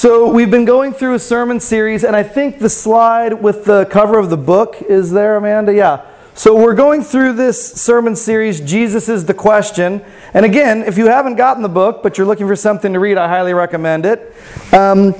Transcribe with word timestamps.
So, 0.00 0.32
we've 0.32 0.50
been 0.50 0.64
going 0.64 0.94
through 0.94 1.12
a 1.12 1.18
sermon 1.18 1.60
series, 1.60 2.04
and 2.04 2.16
I 2.16 2.22
think 2.22 2.58
the 2.58 2.70
slide 2.70 3.34
with 3.34 3.66
the 3.66 3.84
cover 3.84 4.18
of 4.18 4.30
the 4.30 4.36
book 4.38 4.80
is 4.80 5.10
there, 5.10 5.36
Amanda? 5.36 5.74
Yeah. 5.74 6.06
So, 6.32 6.56
we're 6.56 6.72
going 6.72 7.02
through 7.02 7.34
this 7.34 7.74
sermon 7.74 8.16
series, 8.16 8.62
Jesus 8.62 9.10
is 9.10 9.26
the 9.26 9.34
Question. 9.34 10.02
And 10.32 10.46
again, 10.46 10.84
if 10.84 10.96
you 10.96 11.08
haven't 11.08 11.36
gotten 11.36 11.62
the 11.62 11.68
book, 11.68 12.02
but 12.02 12.16
you're 12.16 12.26
looking 12.26 12.46
for 12.46 12.56
something 12.56 12.94
to 12.94 12.98
read, 12.98 13.18
I 13.18 13.28
highly 13.28 13.52
recommend 13.52 14.06
it. 14.06 14.34
Um, 14.72 15.14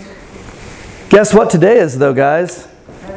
guess 1.11 1.35
what 1.35 1.51
today 1.51 1.77
is, 1.77 1.99
though, 1.99 2.15
guys? 2.15 2.67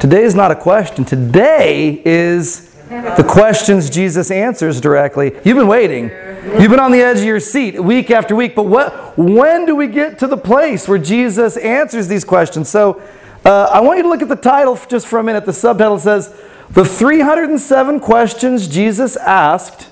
Today 0.01 0.23
is 0.23 0.35
not 0.35 0.51
a 0.51 0.57
question. 0.57 1.05
Today 1.05 2.01
is 2.03 2.75
the 2.89 3.25
questions 3.25 3.89
Jesus 3.89 4.31
answers 4.31 4.81
directly. 4.81 5.31
You've 5.45 5.55
been 5.55 5.69
waiting. 5.69 6.11
You've 6.43 6.71
been 6.71 6.79
on 6.81 6.91
the 6.91 7.01
edge 7.01 7.19
of 7.19 7.23
your 7.23 7.39
seat 7.39 7.81
week 7.81 8.11
after 8.11 8.35
week. 8.35 8.53
But 8.53 8.63
what, 8.63 9.17
when 9.17 9.65
do 9.65 9.77
we 9.77 9.87
get 9.87 10.19
to 10.19 10.27
the 10.27 10.35
place 10.35 10.89
where 10.89 10.97
Jesus 10.97 11.55
answers 11.55 12.09
these 12.09 12.25
questions? 12.25 12.67
So 12.67 13.01
uh, 13.45 13.69
I 13.71 13.79
want 13.79 13.95
you 13.97 14.03
to 14.03 14.09
look 14.09 14.21
at 14.21 14.27
the 14.27 14.35
title 14.35 14.77
just 14.89 15.07
for 15.07 15.19
a 15.19 15.23
minute. 15.23 15.45
The 15.45 15.53
subtitle 15.53 15.99
says, 15.99 16.37
The 16.71 16.83
307 16.83 18.01
Questions 18.01 18.67
Jesus 18.67 19.15
Asked 19.15 19.89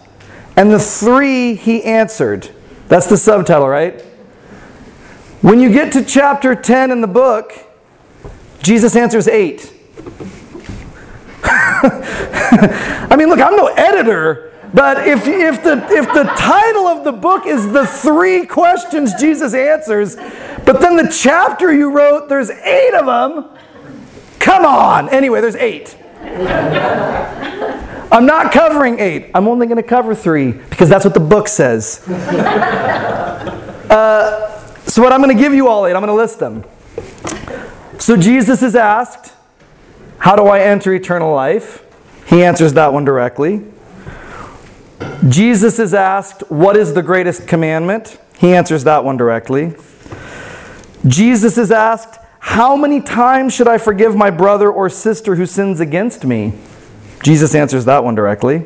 and 0.57 0.71
the 0.71 0.79
Three 0.79 1.55
He 1.55 1.85
Answered. 1.85 2.49
That's 2.89 3.07
the 3.07 3.17
subtitle, 3.17 3.69
right? 3.69 4.01
When 5.41 5.61
you 5.61 5.71
get 5.71 5.93
to 5.93 6.03
chapter 6.03 6.53
10 6.53 6.91
in 6.91 6.99
the 6.99 7.07
book, 7.07 7.53
Jesus 8.61 8.97
answers 8.97 9.29
eight. 9.29 9.73
I 11.45 13.15
mean, 13.17 13.29
look, 13.29 13.39
I'm 13.39 13.55
no 13.55 13.67
editor, 13.67 14.50
but 14.73 15.07
if, 15.07 15.27
if, 15.27 15.63
the, 15.63 15.85
if 15.89 16.05
the 16.13 16.23
title 16.37 16.87
of 16.87 17.03
the 17.03 17.11
book 17.11 17.45
is 17.45 17.71
The 17.71 17.85
Three 17.85 18.45
Questions 18.45 19.13
Jesus 19.19 19.53
Answers, 19.53 20.15
but 20.65 20.79
then 20.79 20.95
the 20.95 21.13
chapter 21.13 21.73
you 21.73 21.91
wrote, 21.91 22.29
there's 22.29 22.49
eight 22.49 22.93
of 22.93 23.05
them, 23.05 23.49
come 24.39 24.65
on. 24.65 25.09
Anyway, 25.09 25.41
there's 25.41 25.55
eight. 25.55 25.97
I'm 28.11 28.25
not 28.25 28.51
covering 28.51 28.99
eight. 28.99 29.31
I'm 29.33 29.47
only 29.47 29.67
going 29.67 29.77
to 29.77 29.83
cover 29.83 30.13
three 30.13 30.51
because 30.51 30.89
that's 30.89 31.05
what 31.05 31.13
the 31.13 31.19
book 31.19 31.47
says. 31.47 32.03
Uh, 33.91 34.57
so, 34.85 35.01
what 35.01 35.11
I'm 35.11 35.21
going 35.21 35.35
to 35.35 35.43
give 35.43 35.53
you 35.53 35.67
all 35.67 35.85
eight, 35.85 35.91
I'm 35.91 36.01
going 36.01 36.07
to 36.07 36.13
list 36.13 36.39
them. 36.39 36.63
So, 37.99 38.15
Jesus 38.15 38.63
is 38.63 38.73
asked, 38.73 39.33
How 40.17 40.37
do 40.37 40.43
I 40.43 40.61
enter 40.61 40.93
eternal 40.93 41.35
life? 41.35 41.83
He 42.25 42.41
answers 42.41 42.71
that 42.75 42.93
one 42.93 43.03
directly. 43.03 43.65
Jesus 45.29 45.79
is 45.79 45.93
asked, 45.93 46.41
What 46.49 46.75
is 46.75 46.93
the 46.93 47.01
greatest 47.01 47.47
commandment? 47.47 48.19
He 48.37 48.53
answers 48.53 48.83
that 48.85 49.03
one 49.03 49.17
directly. 49.17 49.75
Jesus 51.07 51.57
is 51.57 51.71
asked, 51.71 52.19
How 52.39 52.75
many 52.75 53.01
times 53.01 53.53
should 53.53 53.67
I 53.67 53.77
forgive 53.77 54.15
my 54.15 54.29
brother 54.29 54.71
or 54.71 54.89
sister 54.89 55.35
who 55.35 55.45
sins 55.45 55.79
against 55.79 56.25
me? 56.25 56.53
Jesus 57.23 57.53
answers 57.53 57.85
that 57.85 58.03
one 58.03 58.15
directly. 58.15 58.65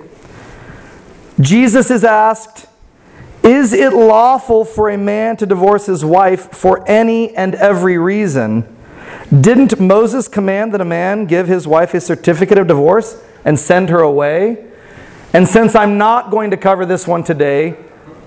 Jesus 1.39 1.91
is 1.91 2.03
asked, 2.03 2.67
Is 3.43 3.73
it 3.73 3.93
lawful 3.93 4.63
for 4.63 4.89
a 4.89 4.97
man 4.97 5.37
to 5.37 5.45
divorce 5.45 5.87
his 5.87 6.05
wife 6.05 6.51
for 6.51 6.87
any 6.89 7.35
and 7.35 7.55
every 7.55 7.97
reason? 7.97 8.65
Didn't 9.29 9.79
Moses 9.79 10.27
command 10.27 10.73
that 10.73 10.81
a 10.81 10.85
man 10.85 11.25
give 11.25 11.47
his 11.47 11.67
wife 11.67 11.93
a 11.93 11.99
certificate 11.99 12.57
of 12.57 12.67
divorce 12.67 13.21
and 13.43 13.59
send 13.59 13.89
her 13.89 13.99
away? 13.99 14.65
And 15.35 15.45
since 15.45 15.75
I'm 15.75 15.97
not 15.97 16.31
going 16.31 16.51
to 16.51 16.57
cover 16.57 16.85
this 16.85 17.05
one 17.05 17.21
today, 17.21 17.75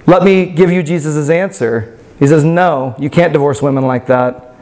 let 0.06 0.23
me 0.23 0.45
give 0.45 0.70
you 0.70 0.83
Jesus' 0.83 1.31
answer. 1.31 1.98
He 2.19 2.27
says, 2.27 2.45
No, 2.45 2.95
you 2.98 3.09
can't 3.09 3.33
divorce 3.33 3.62
women 3.62 3.87
like 3.87 4.09
that. 4.09 4.55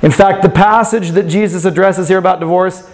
In 0.00 0.12
fact, 0.12 0.44
the 0.44 0.50
passage 0.50 1.10
that 1.10 1.24
Jesus 1.24 1.64
addresses 1.64 2.06
here 2.06 2.18
about 2.18 2.38
divorce 2.38 2.88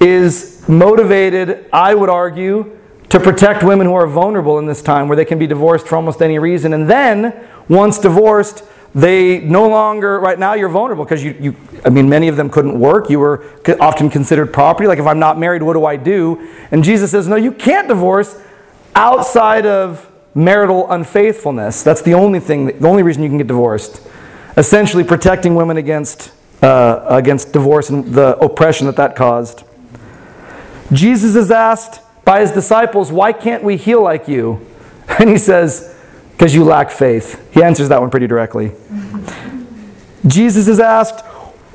is 0.00 0.66
motivated, 0.66 1.66
I 1.74 1.94
would 1.94 2.08
argue, 2.08 2.74
to 3.10 3.20
protect 3.20 3.62
women 3.62 3.86
who 3.86 3.92
are 3.92 4.06
vulnerable 4.06 4.58
in 4.58 4.64
this 4.64 4.80
time 4.80 5.08
where 5.08 5.16
they 5.16 5.26
can 5.26 5.38
be 5.38 5.46
divorced 5.46 5.86
for 5.86 5.96
almost 5.96 6.22
any 6.22 6.38
reason. 6.38 6.72
And 6.72 6.88
then, 6.88 7.46
once 7.68 7.98
divorced, 7.98 8.64
they 8.94 9.40
no 9.40 9.68
longer, 9.68 10.18
right 10.18 10.38
now, 10.38 10.54
you're 10.54 10.68
vulnerable 10.68 11.04
because 11.04 11.22
you, 11.22 11.36
you, 11.38 11.56
I 11.84 11.90
mean, 11.90 12.08
many 12.08 12.28
of 12.28 12.36
them 12.36 12.48
couldn't 12.48 12.78
work. 12.78 13.10
You 13.10 13.20
were 13.20 13.44
often 13.80 14.10
considered 14.10 14.52
property. 14.52 14.88
Like, 14.88 14.98
if 14.98 15.06
I'm 15.06 15.18
not 15.18 15.38
married, 15.38 15.62
what 15.62 15.74
do 15.74 15.84
I 15.84 15.96
do? 15.96 16.48
And 16.70 16.82
Jesus 16.82 17.10
says, 17.10 17.28
no, 17.28 17.36
you 17.36 17.52
can't 17.52 17.86
divorce 17.86 18.40
outside 18.94 19.66
of 19.66 20.10
marital 20.34 20.90
unfaithfulness. 20.90 21.82
That's 21.82 22.02
the 22.02 22.14
only 22.14 22.40
thing, 22.40 22.66
the 22.66 22.88
only 22.88 23.02
reason 23.02 23.22
you 23.22 23.28
can 23.28 23.38
get 23.38 23.46
divorced. 23.46 24.06
Essentially, 24.56 25.04
protecting 25.04 25.54
women 25.54 25.76
against, 25.76 26.32
uh, 26.62 27.04
against 27.08 27.52
divorce 27.52 27.90
and 27.90 28.06
the 28.06 28.36
oppression 28.38 28.86
that 28.86 28.96
that 28.96 29.14
caused. 29.14 29.64
Jesus 30.92 31.36
is 31.36 31.50
asked 31.50 32.00
by 32.24 32.40
his 32.40 32.50
disciples, 32.50 33.12
Why 33.12 33.32
can't 33.32 33.62
we 33.62 33.76
heal 33.76 34.02
like 34.02 34.28
you? 34.28 34.64
And 35.18 35.30
he 35.30 35.38
says, 35.38 35.97
Because 36.38 36.54
you 36.54 36.62
lack 36.62 36.92
faith. 36.92 37.52
He 37.52 37.64
answers 37.64 37.88
that 37.88 38.00
one 38.00 38.10
pretty 38.10 38.28
directly. 38.28 38.70
Jesus 40.24 40.68
is 40.68 40.78
asked, 40.78 41.24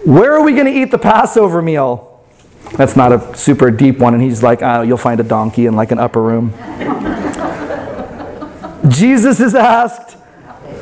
Where 0.06 0.32
are 0.34 0.42
we 0.42 0.54
going 0.54 0.68
to 0.68 0.72
eat 0.72 0.90
the 0.90 0.98
Passover 0.98 1.62
meal? 1.62 2.24
That's 2.78 2.96
not 2.96 3.12
a 3.12 3.36
super 3.36 3.72
deep 3.72 4.00
one. 4.00 4.14
And 4.14 4.24
he's 4.24 4.42
like, 4.42 4.62
oh, 4.62 4.82
You'll 4.82 4.96
find 4.96 5.20
a 5.20 5.24
donkey 5.24 5.66
in 5.66 5.76
like 5.76 5.92
an 5.92 6.00
upper 6.00 6.22
room. 6.22 6.54
Jesus 8.88 9.42
is 9.42 9.54
asked 9.54 10.16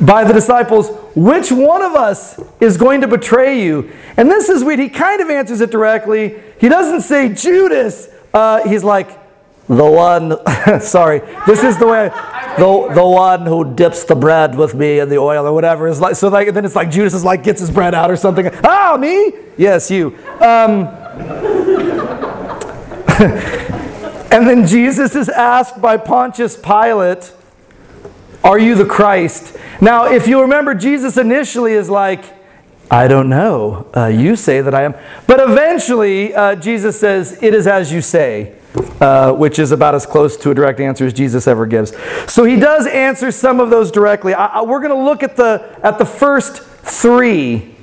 by 0.00 0.22
the 0.22 0.32
disciples, 0.32 0.88
Which 1.16 1.50
one 1.50 1.82
of 1.82 1.96
us 1.96 2.40
is 2.60 2.76
going 2.76 3.00
to 3.00 3.08
betray 3.08 3.64
you? 3.64 3.90
And 4.16 4.30
this 4.30 4.48
is 4.48 4.62
weird. 4.62 4.78
He 4.78 4.90
kind 4.90 5.20
of 5.20 5.28
answers 5.28 5.60
it 5.60 5.72
directly. 5.72 6.40
He 6.60 6.68
doesn't 6.68 7.00
say 7.00 7.34
Judas. 7.34 8.08
Uh, 8.32 8.62
he's 8.68 8.84
like, 8.84 9.18
the 9.68 9.84
one, 9.84 10.38
sorry, 10.80 11.20
this 11.46 11.62
is 11.62 11.78
the 11.78 11.86
way, 11.86 12.08
the, 12.58 12.90
the 12.94 13.06
one 13.06 13.46
who 13.46 13.74
dips 13.74 14.04
the 14.04 14.14
bread 14.14 14.56
with 14.56 14.74
me 14.74 14.98
in 14.98 15.08
the 15.08 15.18
oil 15.18 15.46
or 15.46 15.52
whatever. 15.52 15.86
Is 15.88 16.00
like, 16.00 16.16
so 16.16 16.28
like, 16.28 16.52
then 16.52 16.64
it's 16.64 16.76
like 16.76 16.90
Judas 16.90 17.14
is 17.14 17.24
like, 17.24 17.42
gets 17.42 17.60
his 17.60 17.70
bread 17.70 17.94
out 17.94 18.10
or 18.10 18.16
something. 18.16 18.50
Ah, 18.64 18.96
me? 18.98 19.32
Yes, 19.56 19.90
you. 19.90 20.16
Um, 20.40 20.88
and 24.32 24.48
then 24.48 24.66
Jesus 24.66 25.14
is 25.14 25.28
asked 25.28 25.80
by 25.80 25.96
Pontius 25.96 26.56
Pilate, 26.56 27.32
Are 28.42 28.58
you 28.58 28.74
the 28.74 28.84
Christ? 28.84 29.56
Now, 29.80 30.06
if 30.06 30.26
you 30.26 30.40
remember, 30.42 30.74
Jesus 30.74 31.16
initially 31.16 31.72
is 31.72 31.88
like, 31.88 32.24
I 32.90 33.08
don't 33.08 33.30
know. 33.30 33.86
Uh, 33.96 34.06
you 34.06 34.36
say 34.36 34.60
that 34.60 34.74
I 34.74 34.82
am. 34.82 34.94
But 35.26 35.40
eventually, 35.40 36.34
uh, 36.34 36.56
Jesus 36.56 37.00
says, 37.00 37.38
It 37.42 37.54
is 37.54 37.66
as 37.66 37.90
you 37.92 38.02
say, 38.02 38.56
uh, 38.74 39.32
which 39.32 39.58
is 39.58 39.72
about 39.72 39.94
as 39.94 40.06
close 40.06 40.36
to 40.38 40.50
a 40.50 40.54
direct 40.54 40.80
answer 40.80 41.04
as 41.04 41.12
Jesus 41.12 41.46
ever 41.46 41.66
gives. 41.66 41.92
So 42.32 42.44
he 42.44 42.56
does 42.56 42.86
answer 42.86 43.30
some 43.30 43.60
of 43.60 43.70
those 43.70 43.90
directly. 43.90 44.34
I, 44.34 44.46
I, 44.46 44.62
we're 44.62 44.80
going 44.80 44.96
to 44.96 45.04
look 45.04 45.22
at 45.22 45.36
the, 45.36 45.78
at 45.82 45.98
the 45.98 46.06
first 46.06 46.62
three 46.62 47.74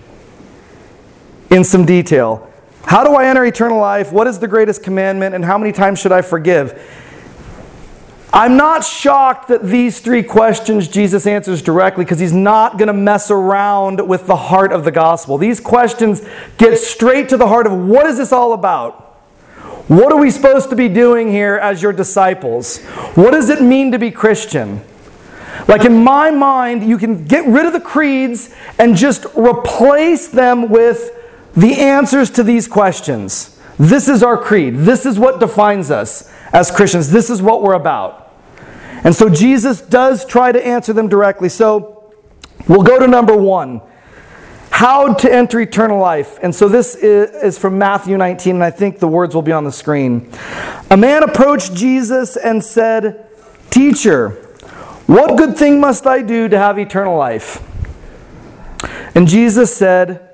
in 1.49 1.63
some 1.63 1.85
detail. 1.85 2.51
How 2.85 3.03
do 3.03 3.13
I 3.13 3.25
enter 3.25 3.45
eternal 3.45 3.79
life? 3.79 4.11
What 4.11 4.27
is 4.27 4.39
the 4.39 4.47
greatest 4.47 4.81
commandment? 4.81 5.35
And 5.35 5.45
how 5.45 5.57
many 5.57 5.71
times 5.71 5.99
should 5.99 6.11
I 6.11 6.21
forgive? 6.21 6.81
I'm 8.31 8.57
not 8.57 8.83
shocked 8.83 9.47
that 9.47 9.63
these 9.63 9.99
three 9.99 10.21
questions 10.21 10.87
Jesus 10.87 11.25
answers 11.25 11.63
directly 11.63 12.03
because 12.03 12.19
he's 12.19 12.33
not 12.33 12.77
going 12.77 12.87
to 12.87 12.93
mess 12.93 13.31
around 13.31 14.07
with 14.07 14.27
the 14.27 14.35
heart 14.35 14.71
of 14.71 14.83
the 14.83 14.91
gospel. 14.91 15.37
These 15.37 15.59
questions 15.59 16.21
get 16.57 16.77
straight 16.77 17.29
to 17.29 17.37
the 17.37 17.47
heart 17.47 17.65
of 17.65 17.73
what 17.73 18.05
is 18.05 18.17
this 18.17 18.31
all 18.31 18.53
about? 18.53 19.08
What 19.89 20.13
are 20.13 20.19
we 20.19 20.29
supposed 20.29 20.69
to 20.69 20.75
be 20.75 20.87
doing 20.87 21.31
here 21.31 21.55
as 21.55 21.81
your 21.81 21.91
disciples? 21.91 22.77
What 23.15 23.31
does 23.31 23.49
it 23.49 23.59
mean 23.59 23.91
to 23.91 23.97
be 23.97 24.11
Christian? 24.11 24.81
Like 25.67 25.83
in 25.83 26.03
my 26.03 26.29
mind, 26.29 26.87
you 26.87 26.99
can 26.99 27.25
get 27.25 27.47
rid 27.47 27.65
of 27.65 27.73
the 27.73 27.79
creeds 27.79 28.53
and 28.77 28.95
just 28.95 29.25
replace 29.35 30.27
them 30.27 30.69
with 30.69 31.09
the 31.55 31.79
answers 31.79 32.29
to 32.31 32.43
these 32.43 32.67
questions. 32.67 33.59
This 33.79 34.07
is 34.07 34.21
our 34.21 34.37
creed. 34.37 34.75
This 34.75 35.07
is 35.07 35.17
what 35.17 35.39
defines 35.39 35.89
us 35.89 36.31
as 36.53 36.69
Christians. 36.69 37.09
This 37.09 37.31
is 37.31 37.41
what 37.41 37.63
we're 37.63 37.73
about. 37.73 38.31
And 39.03 39.15
so 39.15 39.27
Jesus 39.27 39.81
does 39.81 40.23
try 40.23 40.51
to 40.51 40.63
answer 40.63 40.93
them 40.93 41.09
directly. 41.09 41.49
So 41.49 42.13
we'll 42.67 42.83
go 42.83 42.99
to 42.99 43.07
number 43.07 43.35
one 43.35 43.81
how 44.71 45.13
to 45.13 45.33
enter 45.33 45.59
eternal 45.59 45.99
life. 45.99 46.39
And 46.41 46.53
so 46.53 46.69
this 46.69 46.95
is 46.95 47.57
from 47.57 47.77
Matthew 47.77 48.17
19, 48.17 48.55
and 48.55 48.63
I 48.63 48.71
think 48.71 48.99
the 48.99 49.07
words 49.07 49.35
will 49.35 49.41
be 49.41 49.51
on 49.51 49.63
the 49.63 49.71
screen. 49.71 50.31
A 50.89 50.97
man 50.97 51.23
approached 51.23 51.73
Jesus 51.73 52.37
and 52.37 52.63
said, 52.63 53.25
Teacher, 53.69 54.29
what 55.05 55.37
good 55.37 55.57
thing 55.57 55.79
must 55.79 56.05
I 56.07 56.21
do 56.21 56.47
to 56.47 56.57
have 56.57 56.77
eternal 56.77 57.17
life? 57.17 57.63
And 59.15 59.27
Jesus 59.27 59.75
said, 59.75 60.29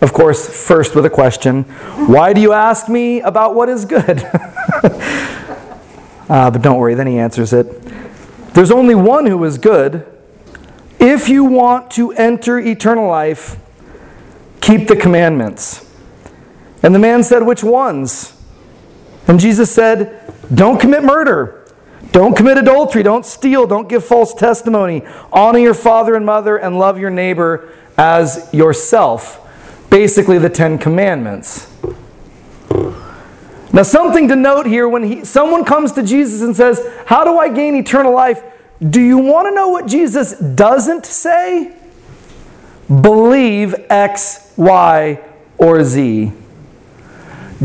of 0.00 0.12
course, 0.12 0.66
first 0.66 0.94
with 0.94 1.06
a 1.06 1.10
question, 1.10 1.62
Why 1.62 2.32
do 2.32 2.40
you 2.40 2.52
ask 2.52 2.88
me 2.88 3.20
about 3.20 3.54
what 3.54 3.68
is 3.68 3.84
good? 3.84 4.22
uh, 6.28 6.50
but 6.50 6.60
don't 6.60 6.78
worry, 6.78 6.94
then 6.94 7.06
he 7.06 7.18
answers 7.18 7.52
it. 7.52 7.82
There's 8.52 8.70
only 8.70 8.94
one 8.94 9.26
who 9.26 9.42
is 9.44 9.58
good. 9.58 10.06
If 10.98 11.28
you 11.28 11.44
want 11.44 11.90
to 11.92 12.12
enter 12.12 12.58
eternal 12.58 13.08
life, 13.08 13.56
keep 14.66 14.88
the 14.88 14.96
commandments. 14.96 15.82
And 16.82 16.94
the 16.94 16.98
man 16.98 17.22
said, 17.22 17.44
Which 17.44 17.62
ones? 17.62 18.32
And 19.28 19.40
Jesus 19.40 19.72
said, 19.72 20.32
Don't 20.52 20.80
commit 20.80 21.04
murder. 21.04 21.64
Don't 22.12 22.36
commit 22.36 22.58
adultery. 22.58 23.02
Don't 23.02 23.24
steal. 23.24 23.66
Don't 23.66 23.88
give 23.88 24.04
false 24.04 24.34
testimony. 24.34 25.02
Honor 25.32 25.58
your 25.58 25.74
father 25.74 26.14
and 26.14 26.24
mother 26.24 26.56
and 26.56 26.78
love 26.78 26.98
your 26.98 27.10
neighbor 27.10 27.72
as 27.96 28.48
yourself. 28.52 29.42
Basically, 29.90 30.38
the 30.38 30.50
Ten 30.50 30.78
Commandments. 30.78 31.72
Now, 33.72 33.82
something 33.82 34.28
to 34.28 34.36
note 34.36 34.66
here 34.66 34.88
when 34.88 35.02
he, 35.02 35.24
someone 35.24 35.64
comes 35.64 35.92
to 35.92 36.02
Jesus 36.02 36.42
and 36.42 36.56
says, 36.56 36.80
How 37.06 37.24
do 37.24 37.38
I 37.38 37.48
gain 37.48 37.74
eternal 37.76 38.12
life? 38.12 38.42
Do 38.80 39.00
you 39.00 39.18
want 39.18 39.48
to 39.48 39.54
know 39.54 39.68
what 39.68 39.86
Jesus 39.86 40.38
doesn't 40.38 41.06
say? 41.06 41.74
Believe 42.88 43.74
X, 43.90 44.52
Y, 44.56 45.20
or 45.58 45.84
Z. 45.84 46.32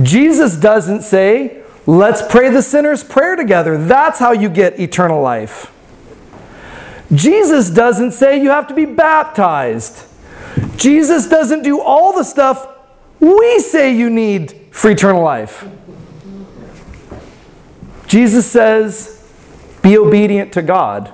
Jesus 0.02 0.56
doesn't 0.56 1.02
say, 1.02 1.62
Let's 1.88 2.22
pray 2.22 2.50
the 2.50 2.62
sinner's 2.62 3.04
prayer 3.04 3.36
together. 3.36 3.78
That's 3.78 4.20
how 4.20 4.32
you 4.32 4.50
get 4.50 4.80
eternal 4.80 5.22
life. 5.22 5.72
Jesus 7.14 7.70
doesn't 7.70 8.12
say 8.12 8.42
you 8.42 8.50
have 8.50 8.68
to 8.68 8.74
be 8.74 8.86
baptized. 8.86 10.06
Jesus 10.78 11.28
doesn't 11.28 11.64
do 11.64 11.82
all 11.82 12.16
the 12.16 12.24
stuff 12.24 12.68
we 13.20 13.60
say 13.60 13.96
you 13.96 14.10
need 14.10 14.70
for 14.72 14.90
eternal 14.92 15.22
life. 15.22 15.68
Jesus 18.08 18.50
says, 18.50 19.22
be 19.82 19.98
obedient 19.98 20.54
to 20.54 20.62
God. 20.62 21.12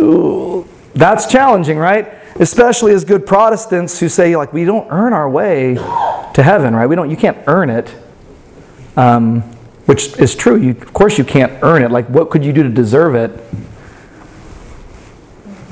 Ooh, 0.00 0.66
that's 0.94 1.26
challenging, 1.26 1.78
right? 1.78 2.12
Especially 2.36 2.92
as 2.92 3.04
good 3.04 3.26
Protestants 3.26 3.98
who 4.00 4.08
say, 4.08 4.36
like, 4.36 4.52
we 4.52 4.64
don't 4.64 4.88
earn 4.90 5.12
our 5.12 5.28
way 5.28 5.74
to 5.74 6.42
heaven, 6.42 6.74
right? 6.74 6.86
We 6.86 6.96
don't, 6.96 7.10
you 7.10 7.16
can't 7.16 7.38
earn 7.46 7.70
it. 7.70 7.94
Um, 8.96 9.42
which 9.86 10.16
is 10.18 10.34
true. 10.36 10.56
You, 10.56 10.70
of 10.70 10.92
course, 10.92 11.18
you 11.18 11.24
can't 11.24 11.52
earn 11.62 11.82
it. 11.82 11.90
Like, 11.90 12.06
what 12.08 12.30
could 12.30 12.44
you 12.44 12.52
do 12.52 12.62
to 12.62 12.68
deserve 12.68 13.14
it? 13.14 13.30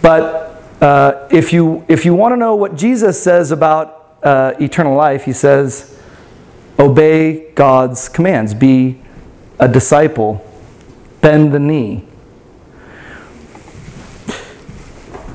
But 0.02 0.62
uh, 0.80 1.28
if 1.30 1.52
you 1.52 1.84
if 1.88 2.04
you 2.04 2.14
want 2.14 2.32
to 2.32 2.36
know 2.36 2.56
what 2.56 2.74
Jesus 2.74 3.22
says 3.22 3.50
about 3.50 4.16
uh, 4.22 4.54
eternal 4.60 4.96
life, 4.96 5.24
he 5.24 5.32
says, 5.32 5.98
obey 6.78 7.50
God's 7.52 8.08
commands. 8.08 8.54
Be 8.54 9.00
a 9.58 9.68
disciple. 9.68 10.44
Bend 11.20 11.52
the 11.52 11.60
knee. 11.60 12.06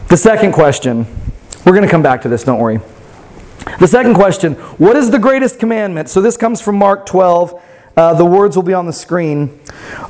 The 0.08 0.18
second 0.18 0.52
question, 0.54 1.08
we're 1.66 1.74
going 1.74 1.84
to 1.84 1.90
come 1.90 2.04
back 2.04 2.22
to 2.22 2.30
this, 2.30 2.44
don't 2.44 2.60
worry. 2.60 2.80
The 3.80 3.88
second 3.88 4.14
question, 4.14 4.54
what 4.78 4.96
is 4.96 5.10
the 5.10 5.18
greatest 5.18 5.60
commandment? 5.60 6.10
So 6.10 6.22
this 6.22 6.38
comes 6.38 6.62
from 6.62 6.78
Mark 6.78 7.08
12. 7.08 7.62
Uh, 7.98 8.14
the 8.14 8.26
words 8.26 8.56
will 8.56 8.64
be 8.64 8.74
on 8.74 8.86
the 8.86 8.94
screen. 8.94 9.60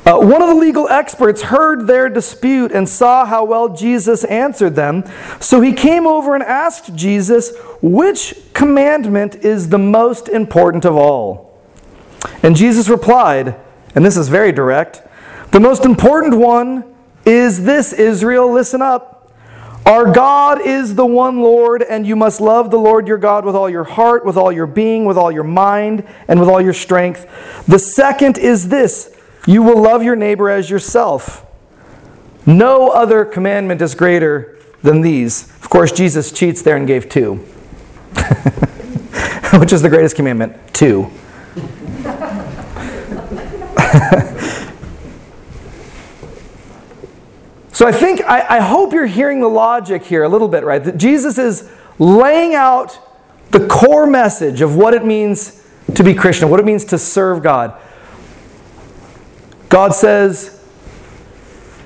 Uh, 0.04 0.18
one 0.18 0.42
of 0.42 0.48
the 0.48 0.54
legal 0.54 0.88
experts 0.88 1.42
heard 1.42 1.86
their 1.86 2.10
dispute 2.10 2.72
and 2.72 2.86
saw 2.88 3.24
how 3.24 3.44
well 3.44 3.74
Jesus 3.74 4.24
answered 4.24 4.74
them. 4.74 5.04
So 5.40 5.62
he 5.62 5.72
came 5.72 6.06
over 6.06 6.34
and 6.34 6.44
asked 6.44 6.94
Jesus, 6.94 7.56
Which 7.80 8.34
commandment 8.52 9.36
is 9.36 9.70
the 9.70 9.78
most 9.78 10.28
important 10.28 10.84
of 10.84 10.94
all? 10.94 11.58
And 12.42 12.54
Jesus 12.54 12.88
replied, 12.88 13.56
and 13.94 14.04
this 14.04 14.16
is 14.16 14.28
very 14.28 14.52
direct 14.52 15.02
The 15.52 15.60
most 15.60 15.84
important 15.86 16.34
one 16.36 16.84
is 17.24 17.64
this, 17.64 17.92
Israel, 17.92 18.52
listen 18.52 18.82
up. 18.82 19.15
Our 19.86 20.10
God 20.10 20.60
is 20.60 20.96
the 20.96 21.06
one 21.06 21.40
Lord, 21.40 21.80
and 21.80 22.04
you 22.04 22.16
must 22.16 22.40
love 22.40 22.72
the 22.72 22.78
Lord 22.78 23.06
your 23.06 23.18
God 23.18 23.44
with 23.44 23.54
all 23.54 23.70
your 23.70 23.84
heart, 23.84 24.26
with 24.26 24.36
all 24.36 24.50
your 24.50 24.66
being, 24.66 25.04
with 25.04 25.16
all 25.16 25.30
your 25.30 25.44
mind, 25.44 26.04
and 26.26 26.40
with 26.40 26.48
all 26.48 26.60
your 26.60 26.72
strength. 26.72 27.24
The 27.68 27.78
second 27.78 28.36
is 28.36 28.68
this 28.68 29.16
you 29.46 29.62
will 29.62 29.80
love 29.80 30.02
your 30.02 30.16
neighbor 30.16 30.50
as 30.50 30.68
yourself. 30.68 31.46
No 32.44 32.88
other 32.88 33.24
commandment 33.24 33.80
is 33.80 33.94
greater 33.94 34.58
than 34.82 35.02
these. 35.02 35.48
Of 35.62 35.70
course, 35.70 35.92
Jesus 35.92 36.32
cheats 36.32 36.62
there 36.62 36.76
and 36.76 36.86
gave 36.86 37.08
two. 37.08 37.34
Which 39.54 39.72
is 39.72 39.82
the 39.82 39.88
greatest 39.88 40.16
commandment? 40.16 40.56
Two. 40.74 41.12
So 47.76 47.86
I 47.86 47.92
think, 47.92 48.22
I, 48.22 48.56
I, 48.56 48.60
hope 48.60 48.94
you're 48.94 49.04
hearing 49.04 49.42
the 49.42 49.50
logic 49.50 50.02
here 50.02 50.22
a 50.22 50.30
little 50.30 50.48
bit, 50.48 50.64
right? 50.64 50.82
That 50.82 50.96
Jesus 50.96 51.36
is 51.36 51.70
laying 51.98 52.54
out 52.54 52.98
the 53.50 53.66
core 53.66 54.06
message 54.06 54.62
of 54.62 54.76
what 54.76 54.94
it 54.94 55.04
means 55.04 55.62
to 55.94 56.02
be 56.02 56.14
Christian, 56.14 56.48
what 56.48 56.58
it 56.58 56.64
means 56.64 56.86
to 56.86 56.98
serve 56.98 57.42
God. 57.42 57.78
God 59.68 59.94
says, 59.94 60.58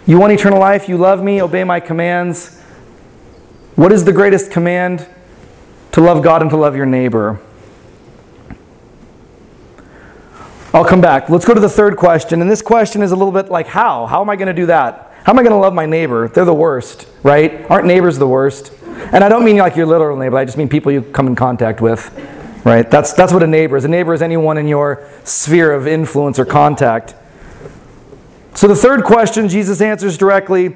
You 0.06 0.16
want 0.16 0.32
eternal 0.32 0.60
life? 0.60 0.88
You 0.88 0.96
love 0.96 1.24
me? 1.24 1.42
Obey 1.42 1.64
my 1.64 1.80
commands. 1.80 2.60
What 3.74 3.90
is 3.90 4.04
the 4.04 4.12
greatest 4.12 4.52
command? 4.52 5.08
To 5.90 6.00
love 6.00 6.22
God 6.22 6.40
and 6.40 6.52
to 6.52 6.56
love 6.56 6.76
your 6.76 6.86
neighbor. 6.86 7.40
I'll 10.72 10.84
come 10.84 11.00
back. 11.00 11.28
Let's 11.28 11.44
go 11.44 11.52
to 11.52 11.60
the 11.60 11.68
third 11.68 11.96
question. 11.96 12.40
And 12.40 12.48
this 12.48 12.62
question 12.62 13.02
is 13.02 13.10
a 13.10 13.16
little 13.16 13.32
bit 13.32 13.50
like 13.50 13.66
how? 13.66 14.06
How 14.06 14.20
am 14.20 14.30
I 14.30 14.36
going 14.36 14.46
to 14.46 14.54
do 14.54 14.66
that? 14.66 15.08
How 15.24 15.32
am 15.32 15.38
I 15.38 15.42
going 15.42 15.52
to 15.52 15.58
love 15.58 15.74
my 15.74 15.86
neighbor? 15.86 16.28
They're 16.28 16.44
the 16.44 16.54
worst, 16.54 17.06
right? 17.22 17.68
Aren't 17.70 17.86
neighbors 17.86 18.18
the 18.18 18.26
worst? 18.26 18.72
And 19.12 19.22
I 19.22 19.28
don't 19.28 19.44
mean 19.44 19.58
like 19.58 19.76
your 19.76 19.86
literal 19.86 20.16
neighbor, 20.16 20.36
I 20.36 20.44
just 20.44 20.56
mean 20.56 20.68
people 20.68 20.92
you 20.92 21.02
come 21.02 21.26
in 21.26 21.34
contact 21.34 21.80
with, 21.80 22.10
right? 22.64 22.90
That's, 22.90 23.12
that's 23.12 23.32
what 23.32 23.42
a 23.42 23.46
neighbor 23.46 23.76
is. 23.76 23.84
A 23.84 23.88
neighbor 23.88 24.14
is 24.14 24.22
anyone 24.22 24.56
in 24.56 24.66
your 24.66 25.06
sphere 25.24 25.72
of 25.72 25.86
influence 25.86 26.38
or 26.38 26.44
contact. 26.44 27.14
So 28.54 28.66
the 28.66 28.76
third 28.76 29.04
question 29.04 29.48
Jesus 29.48 29.80
answers 29.80 30.18
directly 30.18 30.74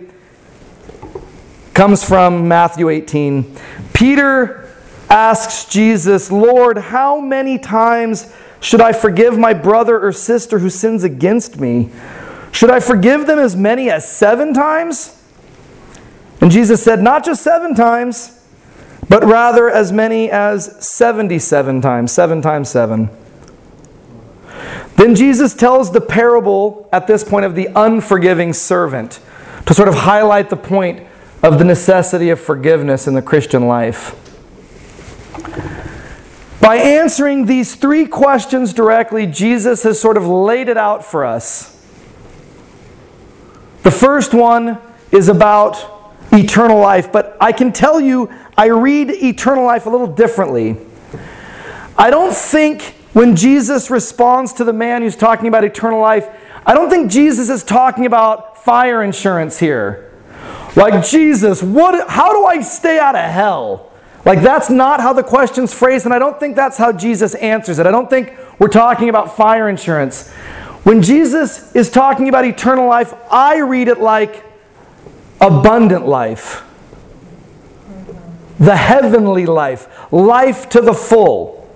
comes 1.73 2.05
from 2.05 2.47
Matthew 2.47 2.88
18. 2.88 3.56
Peter 3.93 4.70
asks 5.11 5.64
Jesus, 5.67 6.31
Lord, 6.31 6.79
how 6.79 7.20
many 7.20 7.58
times 7.58 8.32
should 8.61 8.81
I 8.81 8.93
forgive 8.93 9.37
my 9.38 9.52
brother 9.52 10.00
or 10.00 10.12
sister 10.12 10.58
who 10.58 10.70
sins 10.70 11.05
against 11.05 11.61
me? 11.61 11.90
Should 12.54 12.70
I 12.70 12.78
forgive 12.78 13.26
them 13.26 13.40
as 13.40 13.56
many 13.56 13.90
as 13.90 14.08
seven 14.08 14.54
times? 14.54 15.20
And 16.40 16.52
Jesus 16.52 16.84
said, 16.84 17.02
Not 17.02 17.24
just 17.24 17.42
seven 17.42 17.74
times, 17.74 18.40
but 19.08 19.24
rather 19.24 19.68
as 19.68 19.90
many 19.90 20.30
as 20.30 20.76
77 20.87 21.80
times, 21.80 22.12
seven 22.12 22.40
times 22.40 22.68
seven. 22.68 23.11
Then 24.94 25.16
Jesus 25.16 25.52
tells 25.52 25.90
the 25.90 26.00
parable 26.00 26.88
at 26.92 27.08
this 27.08 27.25
point 27.25 27.44
of 27.44 27.56
the 27.56 27.68
unforgiving 27.75 28.52
servant 28.52 29.18
to 29.66 29.75
sort 29.75 29.88
of 29.88 29.96
highlight 29.96 30.49
the 30.49 30.56
point 30.56 31.04
of 31.42 31.58
the 31.58 31.64
necessity 31.64 32.30
of 32.30 32.38
forgiveness 32.38 33.08
in 33.08 33.14
the 33.14 33.23
Christian 33.23 33.66
life. 33.66 34.14
By 36.61 36.76
answering 36.76 37.46
these 37.46 37.75
three 37.75 38.06
questions 38.06 38.73
directly, 38.73 39.26
Jesus 39.26 39.82
has 39.82 40.00
sort 40.00 40.16
of 40.16 40.28
laid 40.28 40.68
it 40.68 40.76
out 40.76 41.04
for 41.04 41.25
us. 41.25 41.74
The 43.85 43.91
first 43.91 44.33
one 44.33 44.79
is 45.12 45.29
about 45.29 45.76
eternal 46.33 46.81
life, 46.81 47.12
but 47.12 47.37
I 47.38 47.53
can 47.53 47.71
tell 47.71 48.00
you, 48.00 48.33
I 48.57 48.69
read 48.69 49.11
eternal 49.11 49.64
life 49.64 49.85
a 49.85 49.91
little 49.91 50.07
differently. 50.07 50.76
I 51.97 52.09
don't 52.09 52.35
think 52.35 52.95
when 53.12 53.37
Jesus 53.37 53.91
responds 53.91 54.55
to 54.55 54.64
the 54.64 54.73
man 54.73 55.03
who's 55.03 55.17
talking 55.17 55.49
about 55.49 55.64
eternal 55.64 56.00
life, 56.00 56.26
I 56.64 56.73
don't 56.73 56.88
think 56.88 57.11
Jesus 57.11 57.50
is 57.50 57.62
talking 57.62 58.07
about 58.07 58.64
fire 58.64 59.03
insurance 59.03 59.59
here. 59.59 60.11
Like, 60.76 61.07
Jesus, 61.07 61.62
what, 61.62 62.09
how 62.09 62.33
do 62.33 62.47
I 62.47 62.62
stay 62.62 62.99
out 62.99 63.14
of 63.14 63.31
hell? 63.31 63.93
Like, 64.25 64.41
that's 64.41 64.71
not 64.71 65.00
how 65.00 65.12
the 65.12 65.23
question's 65.23 65.75
phrased, 65.75 66.07
and 66.07 66.14
I 66.14 66.19
don't 66.19 66.41
think 66.41 66.57
that's 66.57 66.79
how 66.79 66.91
Jesus 66.91 67.35
answers 67.35 67.79
it. 67.79 67.87
I 67.87 67.91
don't 67.91 68.09
think 68.09 68.33
we're 68.59 68.69
talking 68.69 69.11
about 69.11 69.37
fire 69.37 69.69
insurance. 69.69 70.33
When 70.85 71.00
Jesus 71.00 71.75
is 71.75 71.91
talking 71.91 72.29
about 72.29 72.45
eternal 72.45 72.87
life, 72.87 73.14
I 73.31 73.59
read 73.61 73.88
it 73.88 74.00
like 74.00 74.45
abundant 75.41 76.07
life, 76.07 76.62
the 78.59 78.76
heavenly 78.76 79.47
life, 79.47 79.88
life 80.12 80.69
to 80.71 80.83
the 80.83 80.93
full, 80.93 81.67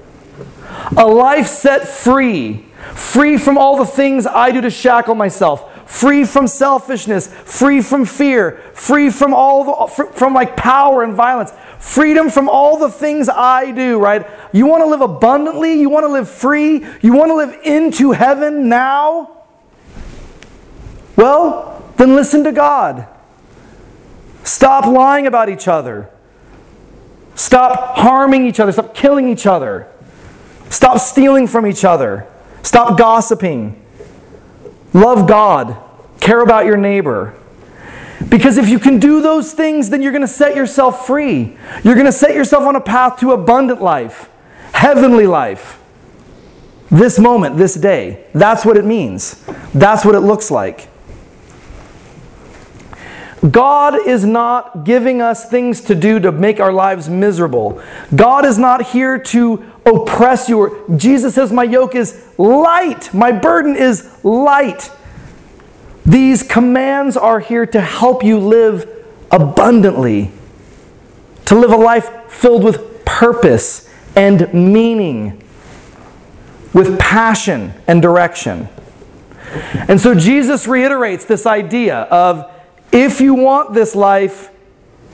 a 0.97 1.07
life 1.07 1.47
set 1.47 1.89
free, 1.89 2.67
free 2.95 3.39
from 3.39 3.57
all 3.57 3.79
the 3.79 3.87
things 3.87 4.27
I 4.27 4.51
do 4.51 4.61
to 4.61 4.71
shackle 4.71 5.15
myself, 5.15 5.68
free 5.89 6.23
from 6.23 6.47
selfishness, 6.47 7.27
free 7.27 7.81
from 7.81 8.05
fear, 8.05 8.61
free 8.75 9.09
from 9.09 9.33
all 9.33 9.89
the, 9.89 10.07
from 10.13 10.35
like 10.35 10.55
power 10.55 11.03
and 11.03 11.15
violence, 11.15 11.51
freedom 11.79 12.29
from 12.29 12.47
all 12.49 12.79
the 12.79 12.91
things 12.91 13.29
I 13.29 13.73
do, 13.73 13.99
right? 13.99 14.27
You 14.53 14.67
want 14.67 14.83
to 14.83 14.87
live 14.87 15.01
abundantly, 15.01 15.81
you 15.81 15.89
want 15.89 16.05
to 16.05 16.13
live 16.13 16.29
free, 16.29 16.87
you 17.01 17.15
want 17.15 17.31
to 17.31 17.35
live 17.35 17.59
into 17.65 18.13
heaven 18.13 18.69
now? 18.69 19.45
Well, 21.17 21.91
then 21.97 22.15
listen 22.15 22.45
to 22.45 22.53
God. 22.53 23.09
Stop 24.45 24.85
lying 24.85 25.27
about 25.27 25.49
each 25.49 25.69
other. 25.69 26.11
Stop 27.35 27.97
harming 27.97 28.47
each 28.47 28.61
other. 28.61 28.73
Stop 28.73 28.95
killing 28.95 29.29
each 29.29 29.47
other. 29.47 29.89
Stop 30.69 30.99
stealing 30.99 31.47
from 31.47 31.67
each 31.67 31.85
other. 31.85 32.27
Stop 32.63 32.99
gossiping. 32.99 33.78
Love 34.93 35.27
God. 35.27 35.77
Care 36.21 36.41
about 36.41 36.67
your 36.67 36.77
neighbor. 36.77 37.35
Because 38.29 38.59
if 38.59 38.69
you 38.69 38.79
can 38.79 38.99
do 38.99 39.21
those 39.21 39.53
things, 39.53 39.91
then 39.91 40.03
you're 40.03 40.13
going 40.13 40.23
to 40.23 40.29
set 40.29 40.57
yourself 40.57 41.07
free. 41.07 41.57
You're 41.85 41.95
going 41.95 42.07
to 42.07 42.13
set 42.13 42.35
yourself 42.35 42.65
on 42.65 42.77
a 42.77 42.81
path 42.81 43.21
to 43.21 43.33
abundant 43.33 43.81
life, 43.81 44.29
heavenly 44.73 45.27
life. 45.27 45.81
This 46.91 47.19
moment, 47.19 47.59
this 47.59 47.75
day. 47.75 48.25
That's 48.33 48.65
what 48.65 48.77
it 48.77 48.85
means. 48.85 49.45
That's 49.75 50.05
what 50.05 50.15
it 50.15 50.21
looks 50.21 50.51
like. 50.51 50.89
God 53.51 54.07
is 54.07 54.25
not 54.25 54.85
giving 54.85 55.23
us 55.23 55.49
things 55.49 55.81
to 55.83 55.95
do 55.95 56.19
to 56.19 56.33
make 56.33 56.59
our 56.59 56.73
lives 56.73 57.09
miserable. 57.09 57.81
God 58.15 58.45
is 58.45 58.59
not 58.59 58.89
here 58.89 59.19
to 59.19 59.65
oppress 59.95 60.49
you. 60.49 60.85
Jesus 60.97 61.35
says, 61.35 61.53
My 61.53 61.65
yoke 61.65 61.95
is 61.95 62.27
light, 62.39 63.13
my 63.13 63.33
burden 63.33 63.77
is 63.77 64.09
light. 64.25 64.91
These 66.05 66.43
commands 66.43 67.17
are 67.17 67.41
here 67.41 67.67
to 67.67 67.81
help 67.81 68.25
you 68.25 68.39
live 68.39 68.89
abundantly, 69.31 70.31
to 71.47 71.55
live 71.55 71.71
a 71.71 71.77
life 71.77 72.09
filled 72.29 72.65
with 72.65 73.05
purpose 73.05 73.89
and 74.17 74.53
meaning, 74.55 75.43
with 76.73 76.99
passion 76.99 77.75
and 77.87 78.01
direction. 78.01 78.69
And 79.89 80.01
so 80.01 80.15
Jesus 80.15 80.67
reiterates 80.67 81.25
this 81.25 81.47
idea 81.47 82.01
of 82.03 82.51
if 82.93 83.21
you 83.21 83.35
want 83.35 83.75
this 83.75 83.95
life, 83.95 84.51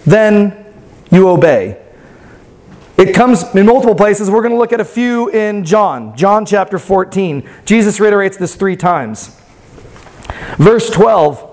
then 0.07 0.65
you 1.11 1.29
obey. 1.29 1.84
It 2.97 3.15
comes 3.15 3.43
in 3.55 3.67
multiple 3.67 3.95
places. 3.95 4.31
We're 4.31 4.43
going 4.43 4.53
to 4.53 4.59
look 4.59 4.73
at 4.73 4.81
a 4.81 4.85
few 4.85 5.29
in 5.31 5.65
John, 5.65 6.17
John 6.17 6.47
chapter 6.47 6.79
14. 6.79 7.49
Jesus 7.65 7.99
reiterates 7.99 8.37
this 8.37 8.55
three 8.55 8.77
times. 8.77 9.37
Verse 10.59 10.91
12 10.91 11.51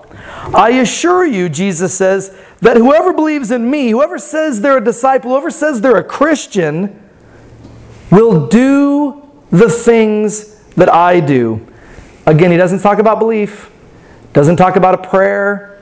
I 0.54 0.70
assure 0.70 1.24
you, 1.24 1.48
Jesus 1.48 1.96
says, 1.96 2.36
that 2.60 2.76
whoever 2.76 3.12
believes 3.12 3.50
in 3.50 3.70
me, 3.70 3.90
whoever 3.90 4.18
says 4.18 4.60
they're 4.60 4.78
a 4.78 4.84
disciple, 4.84 5.30
whoever 5.30 5.50
says 5.50 5.80
they're 5.80 5.96
a 5.96 6.04
Christian, 6.04 7.00
will 8.10 8.48
do 8.48 9.28
the 9.50 9.68
things 9.68 10.56
that 10.70 10.92
I 10.92 11.20
do. 11.20 11.66
Again, 12.26 12.50
he 12.50 12.56
doesn't 12.56 12.80
talk 12.80 12.98
about 12.98 13.18
belief, 13.18 13.70
doesn't 14.32 14.56
talk 14.56 14.76
about 14.76 14.94
a 14.94 15.08
prayer, 15.08 15.80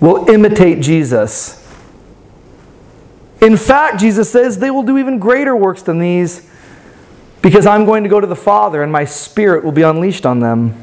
will 0.00 0.28
imitate 0.28 0.80
Jesus. 0.80 1.65
In 3.40 3.56
fact, 3.56 4.00
Jesus 4.00 4.30
says 4.30 4.58
they 4.58 4.70
will 4.70 4.82
do 4.82 4.98
even 4.98 5.18
greater 5.18 5.54
works 5.54 5.82
than 5.82 5.98
these 5.98 6.48
because 7.42 7.66
I'm 7.66 7.84
going 7.84 8.02
to 8.02 8.08
go 8.08 8.20
to 8.20 8.26
the 8.26 8.36
Father 8.36 8.82
and 8.82 8.90
my 8.90 9.04
Spirit 9.04 9.62
will 9.62 9.72
be 9.72 9.82
unleashed 9.82 10.24
on 10.24 10.40
them. 10.40 10.82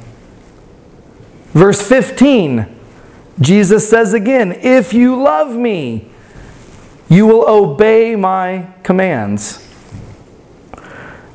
Verse 1.53 1.81
15, 1.81 2.67
Jesus 3.39 3.89
says 3.89 4.13
again, 4.13 4.51
If 4.51 4.93
you 4.93 5.21
love 5.21 5.55
me, 5.55 6.09
you 7.09 7.25
will 7.27 7.47
obey 7.49 8.15
my 8.15 8.73
commands. 8.83 9.59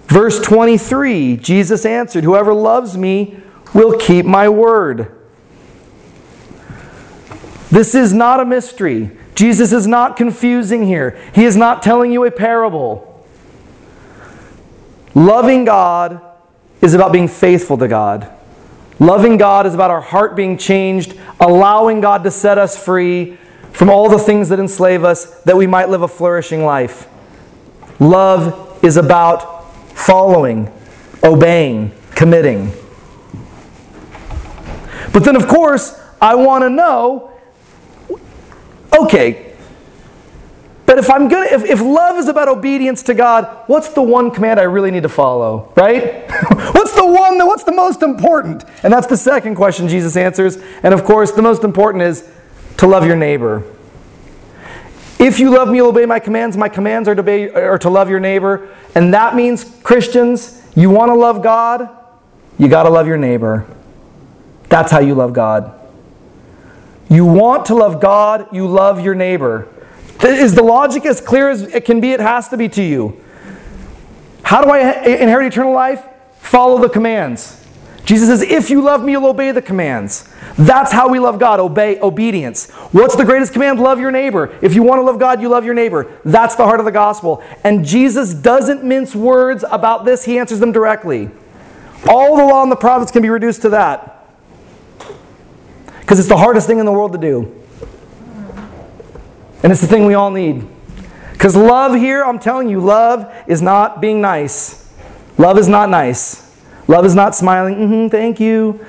Verse 0.07 0.41
23, 0.41 1.37
Jesus 1.37 1.85
answered, 1.85 2.25
Whoever 2.25 2.55
loves 2.55 2.97
me 2.97 3.41
will 3.75 3.99
keep 3.99 4.25
my 4.25 4.49
word. 4.49 5.15
This 7.71 7.95
is 7.95 8.15
not 8.15 8.41
a 8.41 8.45
mystery. 8.45 9.11
Jesus 9.39 9.71
is 9.71 9.87
not 9.87 10.17
confusing 10.17 10.85
here. 10.85 11.17
He 11.33 11.45
is 11.45 11.57
not 11.57 11.81
telling 11.81 12.11
you 12.11 12.25
a 12.25 12.31
parable. 12.33 13.25
Loving 15.15 15.65
God 15.65 16.21
is 16.81 16.93
about 16.93 17.13
being 17.13 17.29
faithful 17.29 17.79
to 17.79 17.87
God. 17.87 18.29
Loving 18.99 19.37
God 19.37 19.65
is 19.65 19.75
about 19.75 19.93
our 19.93 20.01
heart 20.01 20.35
being 20.35 20.59
changed, 20.59 21.17
allowing 21.39 22.01
God 22.01 22.25
to 22.25 22.33
set 22.33 22.59
us 22.59 22.77
free 22.85 23.39
from 23.71 23.89
all 23.89 24.09
the 24.09 24.19
things 24.19 24.49
that 24.49 24.59
enslave 24.59 25.05
us 25.05 25.41
that 25.43 25.57
we 25.57 25.69
might 25.69 25.89
live 25.89 26.03
a 26.03 26.09
flourishing 26.09 26.65
life. 26.65 27.07
Love 28.01 28.85
is 28.85 28.97
about 28.97 29.73
following, 29.93 30.69
obeying, 31.23 31.93
committing. 32.17 32.73
But 35.13 35.23
then, 35.23 35.37
of 35.37 35.47
course, 35.47 35.97
I 36.21 36.35
want 36.35 36.63
to 36.63 36.71
know 36.71 37.38
okay, 38.93 39.49
but 40.89 40.97
if 40.97 41.11
I'm 41.11 41.29
gonna, 41.29 41.49
if, 41.51 41.65
if 41.65 41.83
love 41.83 42.17
is 42.17 42.29
about 42.29 42.49
obedience 42.49 43.03
to 43.05 43.15
God, 43.15 43.65
what's 43.67 43.91
the 43.91 44.01
one 44.01 44.31
command 44.31 44.59
I 44.59 44.63
really 44.63 44.91
need 44.91 45.03
to 45.03 45.11
follow, 45.11 45.71
right? 45.77 46.27
what's 46.73 46.95
the 46.95 47.05
one 47.05 47.37
that, 47.37 47.47
what's 47.47 47.65
the 47.65 47.73
most 47.73 48.03
important? 48.03 48.65
And 48.83 48.91
that's 48.91 49.07
the 49.07 49.19
second 49.19 49.57
question 49.57 49.89
Jesus 49.89 50.17
answers. 50.17 50.57
And 50.83 50.95
of 50.95 51.05
course, 51.05 51.33
the 51.33 51.43
most 51.43 51.63
important 51.63 52.05
is 52.05 52.27
to 52.79 52.87
love 52.87 53.05
your 53.05 53.17
neighbor. 53.17 53.65
If 55.19 55.39
you 55.39 55.51
love 55.51 55.69
me, 55.69 55.77
you'll 55.77 55.89
obey 55.89 56.07
my 56.07 56.21
commands. 56.21 56.57
My 56.57 56.71
commands 56.71 57.07
are 57.07 57.15
to, 57.15 57.21
obey, 57.21 57.51
are 57.51 57.79
to 57.81 57.91
love 57.91 58.09
your 58.09 58.21
neighbor. 58.21 58.75
And 58.95 59.13
that 59.13 59.35
means, 59.35 59.65
Christians, 59.83 60.63
you 60.75 60.89
want 60.89 61.11
to 61.11 61.15
love 61.15 61.43
God, 61.43 61.87
you 62.59 62.67
got 62.67 62.85
to 62.85 62.89
love 62.89 63.07
your 63.07 63.19
neighbor. 63.19 63.67
That's 64.71 64.91
how 64.91 65.01
you 65.01 65.15
love 65.15 65.35
God. 65.35 65.78
You 67.11 67.25
want 67.25 67.67
to 67.67 67.75
love 67.75 68.01
God, 68.01 68.49
you 68.53 68.67
love 68.67 69.01
your 69.01 69.15
neighbor. 69.15 69.69
Is 70.23 70.55
the 70.55 70.63
logic 70.63 71.07
as 71.07 71.21
clear 71.21 71.49
as 71.49 71.63
it 71.63 71.85
can 71.85 72.01
be? 72.01 72.13
It 72.13 72.21
has 72.21 72.49
to 72.49 72.57
be 72.57 72.69
to 72.71 72.83
you. 72.83 73.23
How 74.43 74.63
do 74.63 74.71
I 74.71 74.79
inherit 75.05 75.47
eternal 75.47 75.73
life? 75.73 76.05
Follow 76.39 76.81
the 76.81 76.89
commands. 76.89 77.65
Jesus 78.05 78.29
says, 78.29 78.43
If 78.43 78.71
you 78.71 78.81
love 78.81 79.05
me, 79.05 79.13
you'll 79.13 79.27
obey 79.27 79.53
the 79.53 79.61
commands. 79.63 80.29
That's 80.57 80.91
how 80.91 81.09
we 81.09 81.19
love 81.19 81.39
God, 81.39 81.61
obey 81.61 82.01
obedience. 82.01 82.71
What's 82.91 83.15
the 83.15 83.25
greatest 83.25 83.53
command? 83.53 83.79
Love 83.79 84.01
your 84.01 84.11
neighbor. 84.11 84.59
If 84.63 84.75
you 84.75 84.83
want 84.83 84.99
to 84.99 85.03
love 85.03 85.19
God, 85.19 85.43
you 85.43 85.49
love 85.51 85.65
your 85.65 85.75
neighbor. 85.75 86.19
That's 86.25 86.57
the 86.57 86.65
heart 86.65 86.81
of 86.81 86.87
the 86.87 86.93
gospel. 86.93 87.43
And 87.65 87.85
Jesus 87.85 88.33
doesn't 88.35 88.83
mince 88.83 89.15
words 89.15 89.65
about 89.71 90.05
this, 90.05 90.25
he 90.25 90.39
answers 90.39 90.59
them 90.59 90.73
directly. 90.73 91.31
All 92.09 92.37
the 92.37 92.45
law 92.45 92.63
and 92.63 92.73
the 92.73 92.77
prophets 92.77 93.13
can 93.13 93.23
be 93.23 93.29
reduced 93.29 93.63
to 93.63 93.69
that. 93.71 94.18
Because 96.09 96.21
it's 96.21 96.29
the 96.31 96.39
hardest 96.39 96.67
thing 96.67 96.79
in 96.79 96.87
the 96.87 96.93
world 96.93 97.13
to 97.13 97.19
do. 97.19 97.55
And 99.63 99.71
it's 99.71 99.83
the 99.83 99.87
thing 99.87 100.07
we 100.07 100.15
all 100.15 100.31
need. 100.31 100.67
Because 101.33 101.55
love 101.55 101.95
here, 101.95 102.25
I'm 102.25 102.39
telling 102.39 102.71
you, 102.71 102.81
love 102.81 103.31
is 103.47 103.61
not 103.61 104.01
being 104.01 104.23
nice. 104.23 104.91
Love 105.37 105.59
is 105.59 105.69
not 105.69 105.91
nice. 105.91 106.51
Love 106.89 107.05
is 107.05 107.15
not 107.15 107.35
smiling, 107.35 107.75
mm-hmm, 107.75 108.09
thank 108.09 108.41
you. 108.41 108.83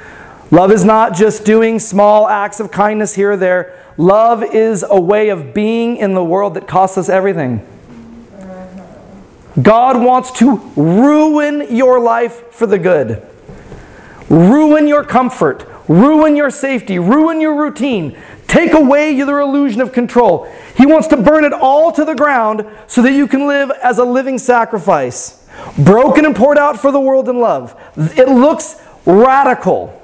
Love 0.50 0.72
is 0.72 0.86
not 0.86 1.14
just 1.14 1.44
doing 1.44 1.78
small 1.78 2.26
acts 2.30 2.62
of 2.62 2.72
kindness 2.72 3.16
here 3.16 3.34
or 3.34 3.38
there. 3.38 3.78
Love 3.98 4.42
is 4.42 4.86
a 4.90 4.98
way 4.98 5.28
of 5.28 5.54
being 5.54 5.98
in 5.98 6.14
the 6.14 6.24
world 6.24 6.54
that 6.54 6.70
costs 6.70 6.98
us 6.98 7.10
everything. 7.10 7.68
God 9.62 10.02
wants 10.02 10.32
to 10.40 10.56
ruin 10.78 11.76
your 11.76 12.00
life 12.00 12.54
for 12.54 12.66
the 12.66 12.80
good, 12.80 13.28
ruin 14.30 14.88
your 14.88 15.04
comfort, 15.04 15.70
ruin 15.89 16.38
your 16.38 16.50
safety, 16.50 16.98
ruin 16.98 17.41
your 17.41 17.55
routine, 17.55 18.15
Take 18.50 18.74
away 18.74 19.12
your 19.12 19.41
illusion 19.41 19.79
of 19.79 19.93
control. 19.93 20.51
He 20.75 20.88
wants 20.88 21.08
to 21.10 21.17
burn 21.17 21.43
it 21.43 21.53
all 21.53 21.91
to 21.91 22.03
the 22.03 22.15
ground 22.15 22.65
so 22.88 23.03
that 23.03 23.13
you 23.13 23.27
can 23.27 23.46
live 23.46 23.69
as 23.84 24.00
a 24.00 24.03
living 24.03 24.39
sacrifice, 24.39 25.48
broken 25.77 26.25
and 26.25 26.36
poured 26.36 26.58
out 26.58 26.79
for 26.79 26.91
the 26.91 27.00
world 27.00 27.29
in 27.29 27.39
love. 27.39 27.79
It 27.96 28.27
looks 28.27 28.81
radical. 29.05 29.96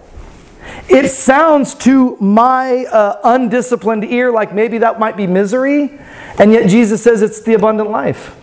It 0.87 1.09
sounds 1.09 1.73
to 1.75 2.17
my 2.17 2.85
uh, 2.85 3.19
undisciplined 3.23 4.05
ear 4.05 4.31
like 4.31 4.53
maybe 4.53 4.77
that 4.77 4.99
might 4.99 5.17
be 5.17 5.25
misery, 5.25 5.99
and 6.37 6.51
yet 6.51 6.69
Jesus 6.69 7.01
says 7.01 7.23
it's 7.23 7.41
the 7.41 7.55
abundant 7.55 7.89
life. 7.89 8.35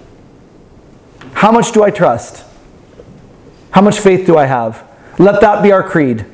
How 1.32 1.52
much 1.52 1.70
do 1.70 1.84
I 1.84 1.92
trust? 1.92 2.44
How 3.70 3.82
much 3.82 4.00
faith 4.00 4.26
do 4.26 4.36
I 4.36 4.46
have? 4.46 4.84
Let 5.20 5.40
that 5.42 5.62
be 5.62 5.70
our 5.70 5.88
creed. 5.88 6.26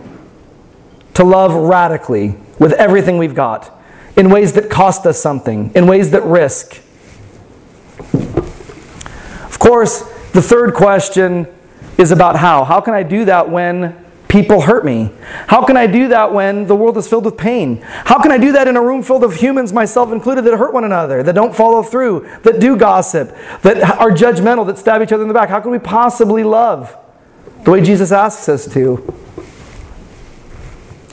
To 1.18 1.25
love 1.25 1.52
radically 1.52 2.37
with 2.60 2.75
everything 2.75 3.18
we've 3.18 3.34
got 3.34 3.76
in 4.16 4.30
ways 4.30 4.52
that 4.52 4.70
cost 4.70 5.04
us 5.04 5.20
something, 5.20 5.72
in 5.75 5.88
ways 5.88 6.12
that 6.12 6.22
risk. 6.22 6.80
Of 9.42 9.58
course, 9.58 10.02
the 10.30 10.40
third 10.40 10.75
question 10.75 11.48
is 11.98 12.12
about 12.12 12.37
how. 12.37 12.62
How 12.62 12.80
can 12.80 12.94
I 12.94 13.02
do 13.02 13.25
that 13.25 13.50
when 13.50 14.06
people 14.28 14.60
hurt 14.60 14.84
me? 14.84 15.10
How 15.48 15.64
can 15.64 15.76
I 15.76 15.88
do 15.88 16.06
that 16.06 16.32
when 16.32 16.68
the 16.68 16.76
world 16.76 16.96
is 16.96 17.08
filled 17.08 17.25
with 17.25 17.37
pain? 17.37 17.80
How 17.82 18.22
can 18.22 18.30
I 18.30 18.38
do 18.38 18.52
that 18.52 18.68
in 18.68 18.76
a 18.76 18.80
room 18.80 19.02
filled 19.02 19.25
of 19.25 19.34
humans, 19.34 19.72
myself 19.72 20.12
included, 20.12 20.42
that 20.42 20.56
hurt 20.56 20.72
one 20.72 20.84
another, 20.84 21.25
that 21.25 21.34
don't 21.34 21.52
follow 21.52 21.82
through, 21.82 22.28
that 22.44 22.60
do 22.60 22.76
gossip, 22.76 23.37
that 23.62 23.82
are 23.98 24.12
judgmental, 24.12 24.64
that 24.68 24.78
stab 24.78 25.02
each 25.02 25.10
other 25.10 25.22
in 25.22 25.28
the 25.28 25.34
back? 25.34 25.48
How 25.48 25.58
can 25.58 25.72
we 25.72 25.80
possibly 25.80 26.44
love 26.44 26.96
the 27.64 27.72
way 27.72 27.80
Jesus 27.80 28.12
asks 28.12 28.48
us 28.48 28.72
to? 28.72 29.27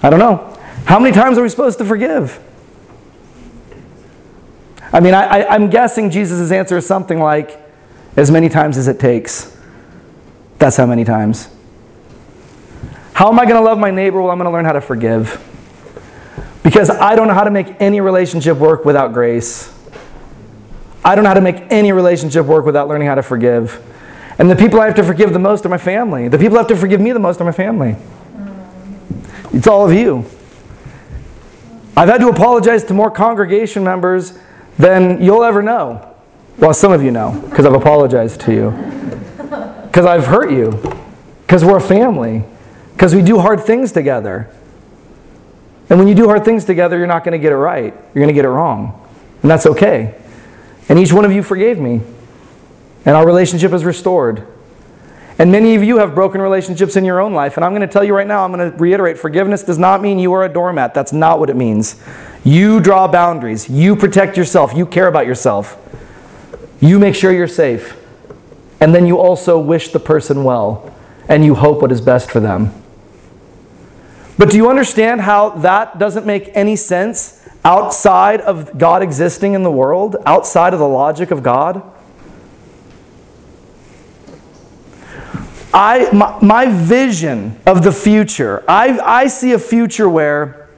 I 0.03 0.09
don't 0.09 0.19
know. 0.19 0.57
How 0.85 0.99
many 0.99 1.13
times 1.15 1.37
are 1.37 1.41
we 1.41 1.49
supposed 1.49 1.77
to 1.79 1.85
forgive? 1.85 2.39
I 4.93 4.99
mean, 4.99 5.13
I, 5.13 5.45
I'm 5.45 5.69
guessing 5.69 6.09
Jesus' 6.09 6.51
answer 6.51 6.77
is 6.77 6.85
something 6.85 7.19
like, 7.19 7.59
as 8.15 8.31
many 8.31 8.49
times 8.49 8.77
as 8.77 8.87
it 8.87 8.99
takes. 8.99 9.55
That's 10.57 10.77
how 10.77 10.85
many 10.85 11.03
times. 11.03 11.49
How 13.13 13.29
am 13.29 13.39
I 13.39 13.43
going 13.43 13.55
to 13.55 13.61
love 13.61 13.77
my 13.77 13.91
neighbor? 13.91 14.21
Well, 14.21 14.31
I'm 14.31 14.37
going 14.37 14.49
to 14.49 14.51
learn 14.51 14.65
how 14.65 14.73
to 14.73 14.81
forgive. 14.81 15.41
Because 16.63 16.89
I 16.89 17.15
don't 17.15 17.27
know 17.27 17.33
how 17.33 17.43
to 17.43 17.51
make 17.51 17.75
any 17.79 18.01
relationship 18.01 18.57
work 18.57 18.85
without 18.85 19.13
grace. 19.13 19.73
I 21.03 21.15
don't 21.15 21.23
know 21.23 21.29
how 21.29 21.35
to 21.35 21.41
make 21.41 21.63
any 21.69 21.91
relationship 21.91 22.45
work 22.45 22.65
without 22.65 22.87
learning 22.87 23.07
how 23.07 23.15
to 23.15 23.23
forgive. 23.23 23.81
And 24.39 24.49
the 24.49 24.55
people 24.55 24.81
I 24.81 24.85
have 24.85 24.95
to 24.95 25.03
forgive 25.03 25.33
the 25.33 25.39
most 25.39 25.65
are 25.65 25.69
my 25.69 25.77
family. 25.77 26.27
The 26.27 26.37
people 26.37 26.57
I 26.57 26.61
have 26.61 26.67
to 26.69 26.75
forgive 26.75 26.99
me 26.99 27.11
the 27.11 27.19
most 27.19 27.39
are 27.39 27.45
my 27.45 27.51
family. 27.51 27.95
It's 29.53 29.67
all 29.67 29.85
of 29.89 29.93
you. 29.93 30.25
I've 31.97 32.09
had 32.09 32.19
to 32.19 32.27
apologize 32.27 32.83
to 32.85 32.93
more 32.93 33.09
congregation 33.09 33.83
members 33.83 34.37
than 34.77 35.21
you'll 35.21 35.43
ever 35.43 35.61
know. 35.61 36.13
Well, 36.57 36.73
some 36.73 36.91
of 36.91 37.03
you 37.03 37.11
know, 37.11 37.41
because 37.49 37.65
I've 37.65 37.73
apologized 37.73 38.41
to 38.41 38.53
you. 38.53 38.71
Because 39.87 40.05
I've 40.05 40.25
hurt 40.25 40.51
you. 40.51 40.71
Because 41.45 41.63
we're 41.63 41.77
a 41.77 41.81
family. 41.81 42.43
Because 42.93 43.15
we 43.15 43.21
do 43.21 43.39
hard 43.39 43.61
things 43.61 43.91
together. 43.91 44.49
And 45.89 45.99
when 45.99 46.07
you 46.07 46.15
do 46.15 46.27
hard 46.27 46.43
things 46.43 46.65
together, 46.65 46.97
you're 46.97 47.07
not 47.07 47.23
going 47.23 47.33
to 47.33 47.39
get 47.39 47.51
it 47.51 47.57
right. 47.57 47.93
You're 47.93 48.23
going 48.23 48.27
to 48.27 48.33
get 48.33 48.45
it 48.45 48.49
wrong. 48.49 49.07
And 49.41 49.51
that's 49.51 49.65
okay. 49.65 50.19
And 50.89 50.99
each 50.99 51.13
one 51.13 51.25
of 51.25 51.31
you 51.31 51.43
forgave 51.43 51.79
me. 51.79 52.01
And 53.05 53.15
our 53.15 53.25
relationship 53.25 53.71
is 53.71 53.85
restored. 53.85 54.47
And 55.37 55.51
many 55.51 55.75
of 55.75 55.83
you 55.83 55.97
have 55.97 56.15
broken 56.15 56.41
relationships 56.41 56.95
in 56.95 57.03
your 57.03 57.19
own 57.19 57.33
life. 57.33 57.57
And 57.57 57.65
I'm 57.65 57.71
going 57.71 57.81
to 57.81 57.91
tell 57.91 58.03
you 58.03 58.15
right 58.15 58.27
now, 58.27 58.45
I'm 58.45 58.53
going 58.53 58.71
to 58.71 58.77
reiterate 58.77 59.19
forgiveness 59.19 59.63
does 59.63 59.77
not 59.77 60.01
mean 60.01 60.17
you 60.17 60.31
are 60.33 60.45
a 60.45 60.49
doormat. 60.49 60.93
That's 60.93 61.11
not 61.11 61.39
what 61.39 61.49
it 61.49 61.57
means. 61.57 62.01
You 62.45 62.79
draw 62.79 63.07
boundaries, 63.07 63.69
you 63.69 63.95
protect 63.95 64.37
yourself, 64.37 64.73
you 64.73 64.85
care 64.85 65.07
about 65.07 65.25
yourself, 65.25 65.77
you 66.79 66.99
make 66.99 67.15
sure 67.15 67.31
you're 67.31 67.47
safe. 67.47 67.99
And 68.79 68.93
then 68.93 69.07
you 69.07 69.17
also 69.17 69.59
wish 69.59 69.89
the 69.89 69.99
person 69.99 70.43
well, 70.43 70.93
and 71.27 71.43
you 71.43 71.55
hope 71.55 71.81
what 71.81 71.91
is 71.91 72.01
best 72.01 72.29
for 72.29 72.39
them. 72.39 72.71
But 74.37 74.51
do 74.51 74.57
you 74.57 74.69
understand 74.69 75.21
how 75.21 75.49
that 75.49 75.97
doesn't 75.97 76.25
make 76.25 76.51
any 76.53 76.75
sense 76.75 77.47
outside 77.63 78.41
of 78.41 78.77
God 78.77 79.01
existing 79.01 79.53
in 79.53 79.63
the 79.63 79.71
world, 79.71 80.17
outside 80.25 80.73
of 80.73 80.79
the 80.79 80.87
logic 80.87 81.31
of 81.31 81.41
God? 81.41 81.81
I, 85.75 86.09
my, 86.13 86.39
my 86.41 86.65
vision 86.67 87.59
of 87.65 87.83
the 87.83 87.91
future, 87.91 88.63
I, 88.65 88.97
I 88.97 89.27
see 89.27 89.51
a 89.51 89.59
future 89.59 90.07
where 90.07 90.69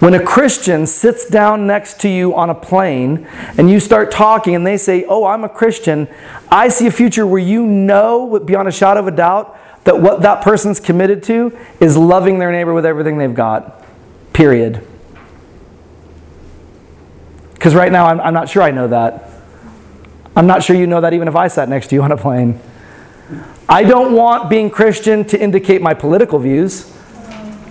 when 0.00 0.14
a 0.14 0.22
Christian 0.22 0.84
sits 0.88 1.30
down 1.30 1.68
next 1.68 2.00
to 2.00 2.08
you 2.08 2.34
on 2.34 2.50
a 2.50 2.56
plane 2.56 3.24
and 3.56 3.70
you 3.70 3.78
start 3.78 4.10
talking 4.10 4.56
and 4.56 4.66
they 4.66 4.78
say, 4.78 5.04
Oh, 5.04 5.24
I'm 5.24 5.44
a 5.44 5.48
Christian, 5.48 6.08
I 6.50 6.70
see 6.70 6.88
a 6.88 6.90
future 6.90 7.24
where 7.24 7.40
you 7.40 7.64
know, 7.64 8.40
beyond 8.40 8.66
a 8.66 8.72
shadow 8.72 8.98
of 8.98 9.06
a 9.06 9.12
doubt, 9.12 9.56
that 9.84 10.00
what 10.00 10.22
that 10.22 10.42
person's 10.42 10.80
committed 10.80 11.22
to 11.24 11.56
is 11.78 11.96
loving 11.96 12.40
their 12.40 12.50
neighbor 12.50 12.74
with 12.74 12.84
everything 12.84 13.18
they've 13.18 13.32
got. 13.32 13.84
Period. 14.32 14.84
Because 17.52 17.76
right 17.76 17.92
now, 17.92 18.06
I'm, 18.06 18.20
I'm 18.20 18.34
not 18.34 18.48
sure 18.48 18.62
I 18.62 18.72
know 18.72 18.88
that. 18.88 19.30
I'm 20.34 20.48
not 20.48 20.64
sure 20.64 20.74
you 20.74 20.88
know 20.88 21.00
that 21.00 21.12
even 21.12 21.28
if 21.28 21.36
I 21.36 21.46
sat 21.46 21.68
next 21.68 21.86
to 21.88 21.94
you 21.94 22.02
on 22.02 22.10
a 22.10 22.16
plane. 22.16 22.58
I 23.68 23.84
don't 23.84 24.12
want 24.12 24.50
being 24.50 24.70
Christian 24.70 25.24
to 25.26 25.40
indicate 25.40 25.80
my 25.80 25.94
political 25.94 26.38
views. 26.38 26.90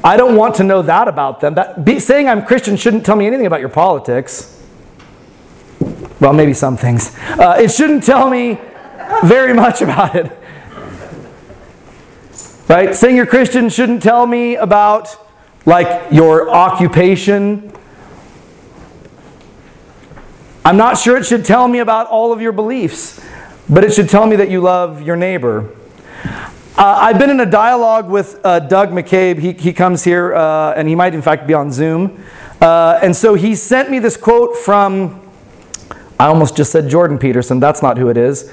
I 0.03 0.17
don't 0.17 0.35
want 0.35 0.55
to 0.55 0.63
know 0.63 0.81
that 0.81 1.07
about 1.07 1.39
them. 1.39 1.53
That, 1.53 1.85
be, 1.85 1.99
saying 1.99 2.27
I'm 2.27 2.45
Christian 2.45 2.75
shouldn't 2.75 3.05
tell 3.05 3.15
me 3.15 3.25
anything 3.27 3.45
about 3.45 3.59
your 3.59 3.69
politics. 3.69 4.61
Well, 6.19 6.33
maybe 6.33 6.53
some 6.53 6.77
things. 6.77 7.15
Uh, 7.29 7.57
it 7.59 7.71
shouldn't 7.71 8.03
tell 8.03 8.29
me 8.29 8.59
very 9.23 9.53
much 9.63 9.81
about 9.81 10.15
it. 10.15 10.31
Right? 12.67 12.95
Saying 12.95 13.15
you're 13.15 13.25
Christian 13.25 13.69
shouldn't 13.69 14.01
tell 14.01 14.25
me 14.25 14.55
about 14.55 15.15
like 15.65 16.11
your 16.11 16.49
occupation. 16.49 17.71
I'm 20.65 20.77
not 20.77 20.97
sure 20.97 21.17
it 21.17 21.25
should 21.25 21.45
tell 21.45 21.67
me 21.67 21.79
about 21.79 22.07
all 22.07 22.33
of 22.33 22.41
your 22.41 22.51
beliefs, 22.51 23.23
but 23.69 23.83
it 23.83 23.93
should 23.93 24.09
tell 24.09 24.25
me 24.25 24.37
that 24.37 24.49
you 24.49 24.59
love 24.59 25.01
your 25.01 25.15
neighbor. 25.15 25.69
Uh, 26.75 26.97
I've 27.01 27.19
been 27.19 27.29
in 27.29 27.39
a 27.39 27.45
dialogue 27.45 28.09
with 28.09 28.43
uh, 28.43 28.57
Doug 28.59 28.89
McCabe. 28.89 29.37
He, 29.37 29.51
he 29.51 29.73
comes 29.73 30.03
here, 30.03 30.33
uh, 30.33 30.73
and 30.73 30.87
he 30.87 30.95
might, 30.95 31.13
in 31.13 31.21
fact, 31.21 31.45
be 31.45 31.53
on 31.53 31.71
Zoom. 31.71 32.25
Uh, 32.59 32.99
and 33.03 33.15
so 33.15 33.35
he 33.35 33.53
sent 33.53 33.91
me 33.91 33.99
this 33.99 34.17
quote 34.17 34.57
from, 34.57 35.21
I 36.19 36.25
almost 36.25 36.57
just 36.57 36.71
said 36.71 36.89
Jordan 36.89 37.19
Peterson. 37.19 37.59
That's 37.59 37.83
not 37.83 37.99
who 37.99 38.09
it 38.09 38.17
is. 38.17 38.51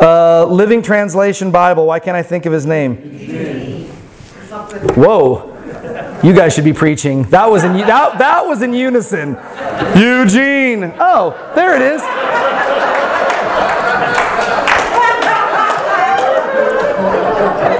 Uh, 0.00 0.44
Living 0.46 0.82
Translation 0.82 1.52
Bible. 1.52 1.86
Why 1.86 2.00
can't 2.00 2.16
I 2.16 2.22
think 2.24 2.46
of 2.46 2.52
his 2.52 2.66
name? 2.66 2.96
Whoa. 4.96 5.52
You 6.24 6.32
guys 6.32 6.52
should 6.52 6.64
be 6.64 6.72
preaching. 6.72 7.22
That 7.24 7.48
was 7.48 7.62
in, 7.62 7.74
that, 7.74 8.18
that 8.18 8.44
was 8.44 8.62
in 8.62 8.72
unison. 8.72 9.38
Eugene. 9.96 10.92
Oh, 10.98 11.52
there 11.54 11.76
it 11.76 11.82
is. 11.82 12.02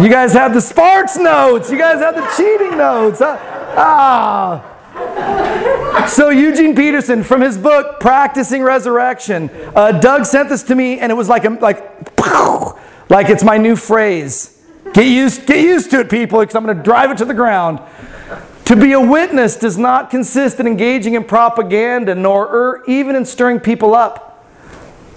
You 0.00 0.10
guys 0.10 0.34
have 0.34 0.52
the 0.52 0.60
Sparks 0.60 1.16
notes. 1.16 1.70
You 1.70 1.78
guys 1.78 2.00
have 2.00 2.14
the 2.14 2.26
cheating 2.36 2.76
notes. 2.76 3.22
Ah. 3.22 4.74
So 6.06 6.28
Eugene 6.28 6.76
Peterson, 6.76 7.24
from 7.24 7.40
his 7.40 7.56
book 7.56 7.98
"Practicing 7.98 8.62
Resurrection," 8.62 9.48
uh, 9.74 9.92
Doug 9.92 10.26
sent 10.26 10.50
this 10.50 10.62
to 10.64 10.74
me, 10.74 10.98
and 10.98 11.10
it 11.10 11.14
was 11.14 11.30
like 11.30 11.46
a, 11.46 11.48
like 11.48 11.80
like 13.10 13.30
it's 13.30 13.42
my 13.42 13.56
new 13.56 13.74
phrase. 13.74 14.62
Get 14.92 15.06
used 15.06 15.46
get 15.46 15.64
used 15.64 15.90
to 15.92 16.00
it, 16.00 16.10
people, 16.10 16.40
because 16.40 16.54
I'm 16.54 16.64
going 16.64 16.76
to 16.76 16.82
drive 16.82 17.10
it 17.10 17.16
to 17.18 17.24
the 17.24 17.32
ground. 17.34 17.80
To 18.66 18.76
be 18.76 18.92
a 18.92 19.00
witness 19.00 19.56
does 19.56 19.78
not 19.78 20.10
consist 20.10 20.60
in 20.60 20.66
engaging 20.66 21.14
in 21.14 21.24
propaganda, 21.24 22.14
nor 22.14 22.44
er, 22.54 22.84
even 22.86 23.16
in 23.16 23.24
stirring 23.24 23.60
people 23.60 23.94
up, 23.94 24.44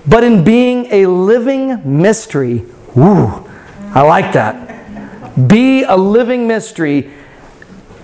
but 0.07 0.23
in 0.23 0.45
being 0.45 0.85
a 0.85 1.07
living 1.07 2.01
mystery. 2.01 2.63
Ooh, 2.97 3.45
I 3.93 4.03
like 4.03 4.31
that 4.33 4.68
be 5.47 5.83
a 5.83 5.95
living 5.95 6.47
mystery, 6.47 7.11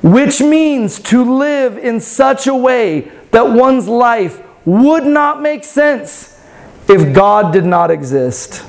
which 0.01 0.41
means 0.41 0.99
to 0.99 1.23
live 1.23 1.77
in 1.77 1.99
such 1.99 2.47
a 2.47 2.55
way 2.55 3.11
that 3.31 3.51
one's 3.51 3.87
life 3.87 4.41
would 4.65 5.05
not 5.05 5.41
make 5.41 5.63
sense 5.63 6.39
if 6.87 7.13
God 7.13 7.51
did 7.51 7.65
not 7.65 7.91
exist. 7.91 8.63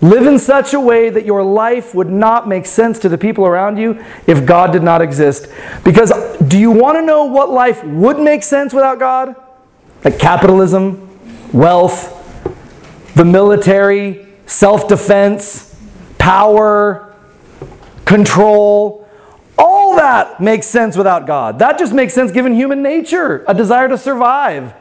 Live 0.00 0.26
in 0.26 0.38
such 0.38 0.74
a 0.74 0.80
way 0.80 1.10
that 1.10 1.24
your 1.24 1.42
life 1.42 1.92
would 1.92 2.08
not 2.08 2.46
make 2.46 2.66
sense 2.66 3.00
to 3.00 3.08
the 3.08 3.18
people 3.18 3.44
around 3.44 3.78
you 3.78 4.04
if 4.28 4.46
God 4.46 4.70
did 4.70 4.82
not 4.82 5.02
exist. 5.02 5.48
Because 5.84 6.12
do 6.46 6.56
you 6.56 6.70
want 6.70 6.98
to 6.98 7.02
know 7.02 7.24
what 7.24 7.50
life 7.50 7.82
would 7.82 8.18
make 8.20 8.44
sense 8.44 8.72
without 8.72 9.00
God? 9.00 9.34
Like 10.04 10.20
capitalism, 10.20 11.18
wealth, 11.52 12.14
the 13.16 13.24
military, 13.24 14.28
self 14.46 14.86
defense 14.86 15.67
power, 16.18 17.14
control, 18.04 19.08
all 19.58 19.96
that 19.96 20.40
makes 20.40 20.66
sense 20.66 20.96
without 20.96 21.26
God. 21.26 21.58
That 21.58 21.78
just 21.78 21.92
makes 21.92 22.14
sense 22.14 22.30
given 22.30 22.54
human 22.54 22.82
nature 22.82 23.44
a 23.48 23.54
desire 23.54 23.88
to 23.88 23.98
survive, 23.98 24.72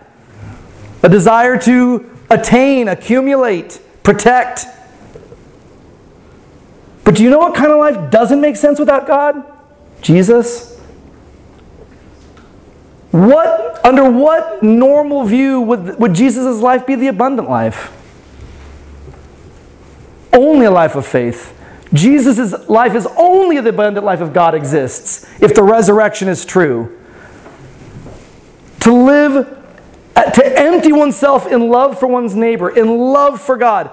a 1.03 1.09
desire 1.09 1.57
to 1.59 2.09
attain, 2.29 2.87
accumulate, 2.87 3.79
protect. 4.03 4.65
But 7.03 7.15
do 7.15 7.23
you 7.23 7.29
know 7.29 7.39
what 7.39 7.55
kind 7.55 7.71
of 7.71 7.79
life 7.79 8.11
doesn't 8.11 8.39
make 8.39 8.55
sense 8.55 8.79
without 8.79 9.07
God? 9.07 9.43
Jesus. 10.01 10.77
What, 13.11 13.83
under 13.85 14.11
what 14.11 14.61
normal 14.61 15.23
view 15.23 15.61
would, 15.61 15.99
would 15.99 16.13
Jesus' 16.13 16.59
life 16.61 16.85
be 16.85 16.95
the 16.95 17.07
abundant 17.07 17.49
life? 17.49 17.91
Only 20.33 20.65
a 20.65 20.71
life 20.71 20.95
of 20.95 21.05
faith. 21.05 21.53
Jesus' 21.93 22.67
life 22.69 22.95
is 22.95 23.07
only 23.17 23.59
the 23.61 23.69
abundant 23.69 24.05
life 24.05 24.19
of 24.19 24.33
God 24.33 24.53
exists 24.53 25.25
if 25.41 25.55
the 25.55 25.63
resurrection 25.63 26.27
is 26.27 26.45
true. 26.45 26.97
To 28.81 28.93
live, 28.93 29.57
uh, 30.15 30.23
to 30.23 30.59
empty 30.59 30.91
oneself 30.91 31.47
in 31.47 31.69
love 31.69 31.99
for 31.99 32.07
one's 32.07 32.35
neighbor, 32.35 32.69
in 32.69 32.87
love 32.97 33.41
for 33.41 33.57
God, 33.57 33.89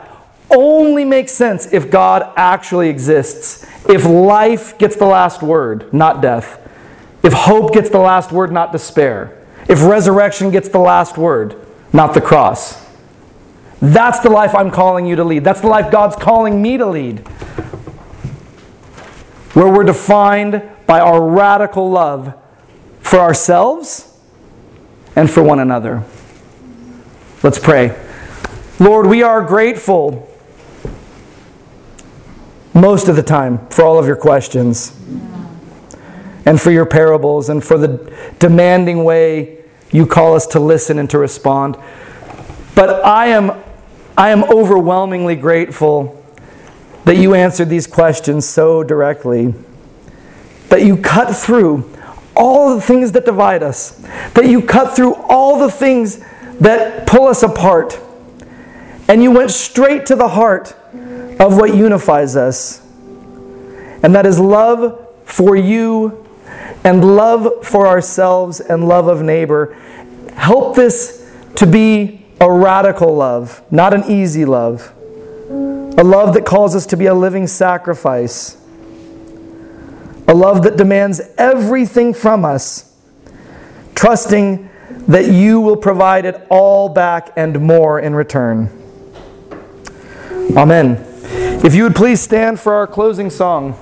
only 0.51 1.05
makes 1.05 1.33
sense 1.33 1.73
if 1.73 1.91
God 1.91 2.33
actually 2.37 2.89
exists. 2.89 3.67
If 3.89 4.05
life 4.05 4.77
gets 4.79 4.97
the 4.97 5.07
last 5.07 5.43
word, 5.43 5.93
not 5.93 6.21
death. 6.21 6.61
If 7.23 7.33
hope 7.33 7.73
gets 7.73 7.91
the 7.91 7.99
last 7.99 8.33
word, 8.33 8.53
not 8.53 8.73
despair. 8.73 9.41
If 9.69 9.83
resurrection 9.83 10.51
gets 10.51 10.69
the 10.69 10.79
last 10.79 11.17
word, 11.17 11.57
not 11.93 12.13
the 12.13 12.21
cross. 12.21 12.84
That's 13.93 14.21
the 14.21 14.31
life 14.31 14.55
I'm 14.55 14.71
calling 14.71 15.05
you 15.05 15.17
to 15.17 15.25
lead. 15.25 15.45
That's 15.45 15.61
the 15.61 15.67
life 15.67 15.91
God's 15.91 16.17
calling 16.17 16.63
me 16.63 16.79
to 16.79 16.87
lead. 16.87 17.19
Where 19.53 19.71
we're 19.71 19.85
defined 19.85 20.63
by 20.87 21.01
our 21.01 21.23
radical 21.23 21.91
love 21.91 22.35
for 23.01 23.19
ourselves 23.19 24.19
and 25.15 25.31
for 25.31 25.43
one 25.43 25.59
another. 25.59 26.03
Let's 27.43 27.59
pray. 27.59 27.95
Lord, 28.81 29.07
we 29.07 29.23
are 29.23 29.43
grateful 29.43 30.31
most 32.73 33.09
of 33.09 33.17
the 33.17 33.23
time 33.23 33.69
for 33.69 33.85
all 33.85 33.99
of 33.99 34.07
your 34.07 34.17
questions 34.17 34.99
and 36.47 36.59
for 36.59 36.71
your 36.71 36.87
parables 36.87 37.51
and 37.51 37.63
for 37.63 37.77
the 37.77 38.35
demanding 38.39 39.05
way 39.05 39.63
you 39.93 40.07
call 40.07 40.35
us 40.35 40.47
to 40.49 40.59
listen 40.59 40.99
and 40.99 41.09
to 41.11 41.19
respond. 41.19 41.77
But 42.75 43.05
I 43.05 43.27
am, 43.27 43.63
I 44.17 44.31
am 44.31 44.45
overwhelmingly 44.45 45.35
grateful 45.35 46.23
that 47.05 47.17
you 47.17 47.35
answered 47.35 47.69
these 47.69 47.87
questions 47.87 48.49
so 48.49 48.85
directly, 48.85 49.55
that 50.69 50.83
you 50.83 50.97
cut 50.97 51.35
through 51.35 51.91
all 52.37 52.75
the 52.75 52.81
things 52.81 53.13
that 53.13 53.25
divide 53.25 53.63
us, 53.63 53.91
that 54.35 54.47
you 54.47 54.63
cut 54.63 54.95
through 54.95 55.15
all 55.15 55.59
the 55.59 55.71
things 55.71 56.21
that 56.61 57.07
pull 57.07 57.27
us 57.27 57.43
apart, 57.43 57.99
and 59.09 59.23
you 59.23 59.33
went 59.33 59.51
straight 59.51 60.07
to 60.07 60.15
the 60.15 60.29
heart 60.29 60.77
of 61.41 61.57
what 61.57 61.75
unifies 61.75 62.37
us. 62.37 62.81
And 64.03 64.15
that 64.15 64.27
is 64.27 64.39
love 64.39 65.09
for 65.25 65.57
you 65.57 66.25
and 66.85 67.17
love 67.17 67.67
for 67.67 67.87
ourselves 67.87 68.61
and 68.61 68.87
love 68.87 69.09
of 69.09 69.23
neighbor. 69.23 69.77
Help 70.37 70.77
this 70.77 71.29
to 71.57 71.67
be 71.67 72.24
a 72.45 72.53
radical 72.53 73.15
love, 73.17 73.63
not 73.71 73.95
an 73.95 74.05
easy 74.05 74.45
love. 74.45 74.93
A 75.97 76.05
love 76.05 76.35
that 76.35 76.45
calls 76.45 76.77
us 76.77 76.85
to 76.87 76.97
be 76.97 77.07
a 77.07 77.15
living 77.15 77.47
sacrifice. 77.47 78.59
A 80.29 80.35
love 80.35 80.63
that 80.65 80.77
demands 80.77 81.23
everything 81.39 82.13
from 82.13 82.45
us, 82.45 82.95
trusting 83.95 84.69
that 85.09 85.33
you 85.33 85.61
will 85.61 85.77
provide 85.77 86.27
it 86.27 86.47
all 86.51 86.91
back 86.91 87.33
and 87.35 87.61
more 87.61 87.99
in 87.99 88.15
return. 88.15 88.69
Amen. 90.55 91.03
If 91.65 91.75
you 91.75 91.85
would 91.85 91.97
please 91.97 92.21
stand 92.21 92.61
for 92.61 92.75
our 92.75 92.87
closing 92.87 93.31
song. 93.31 93.73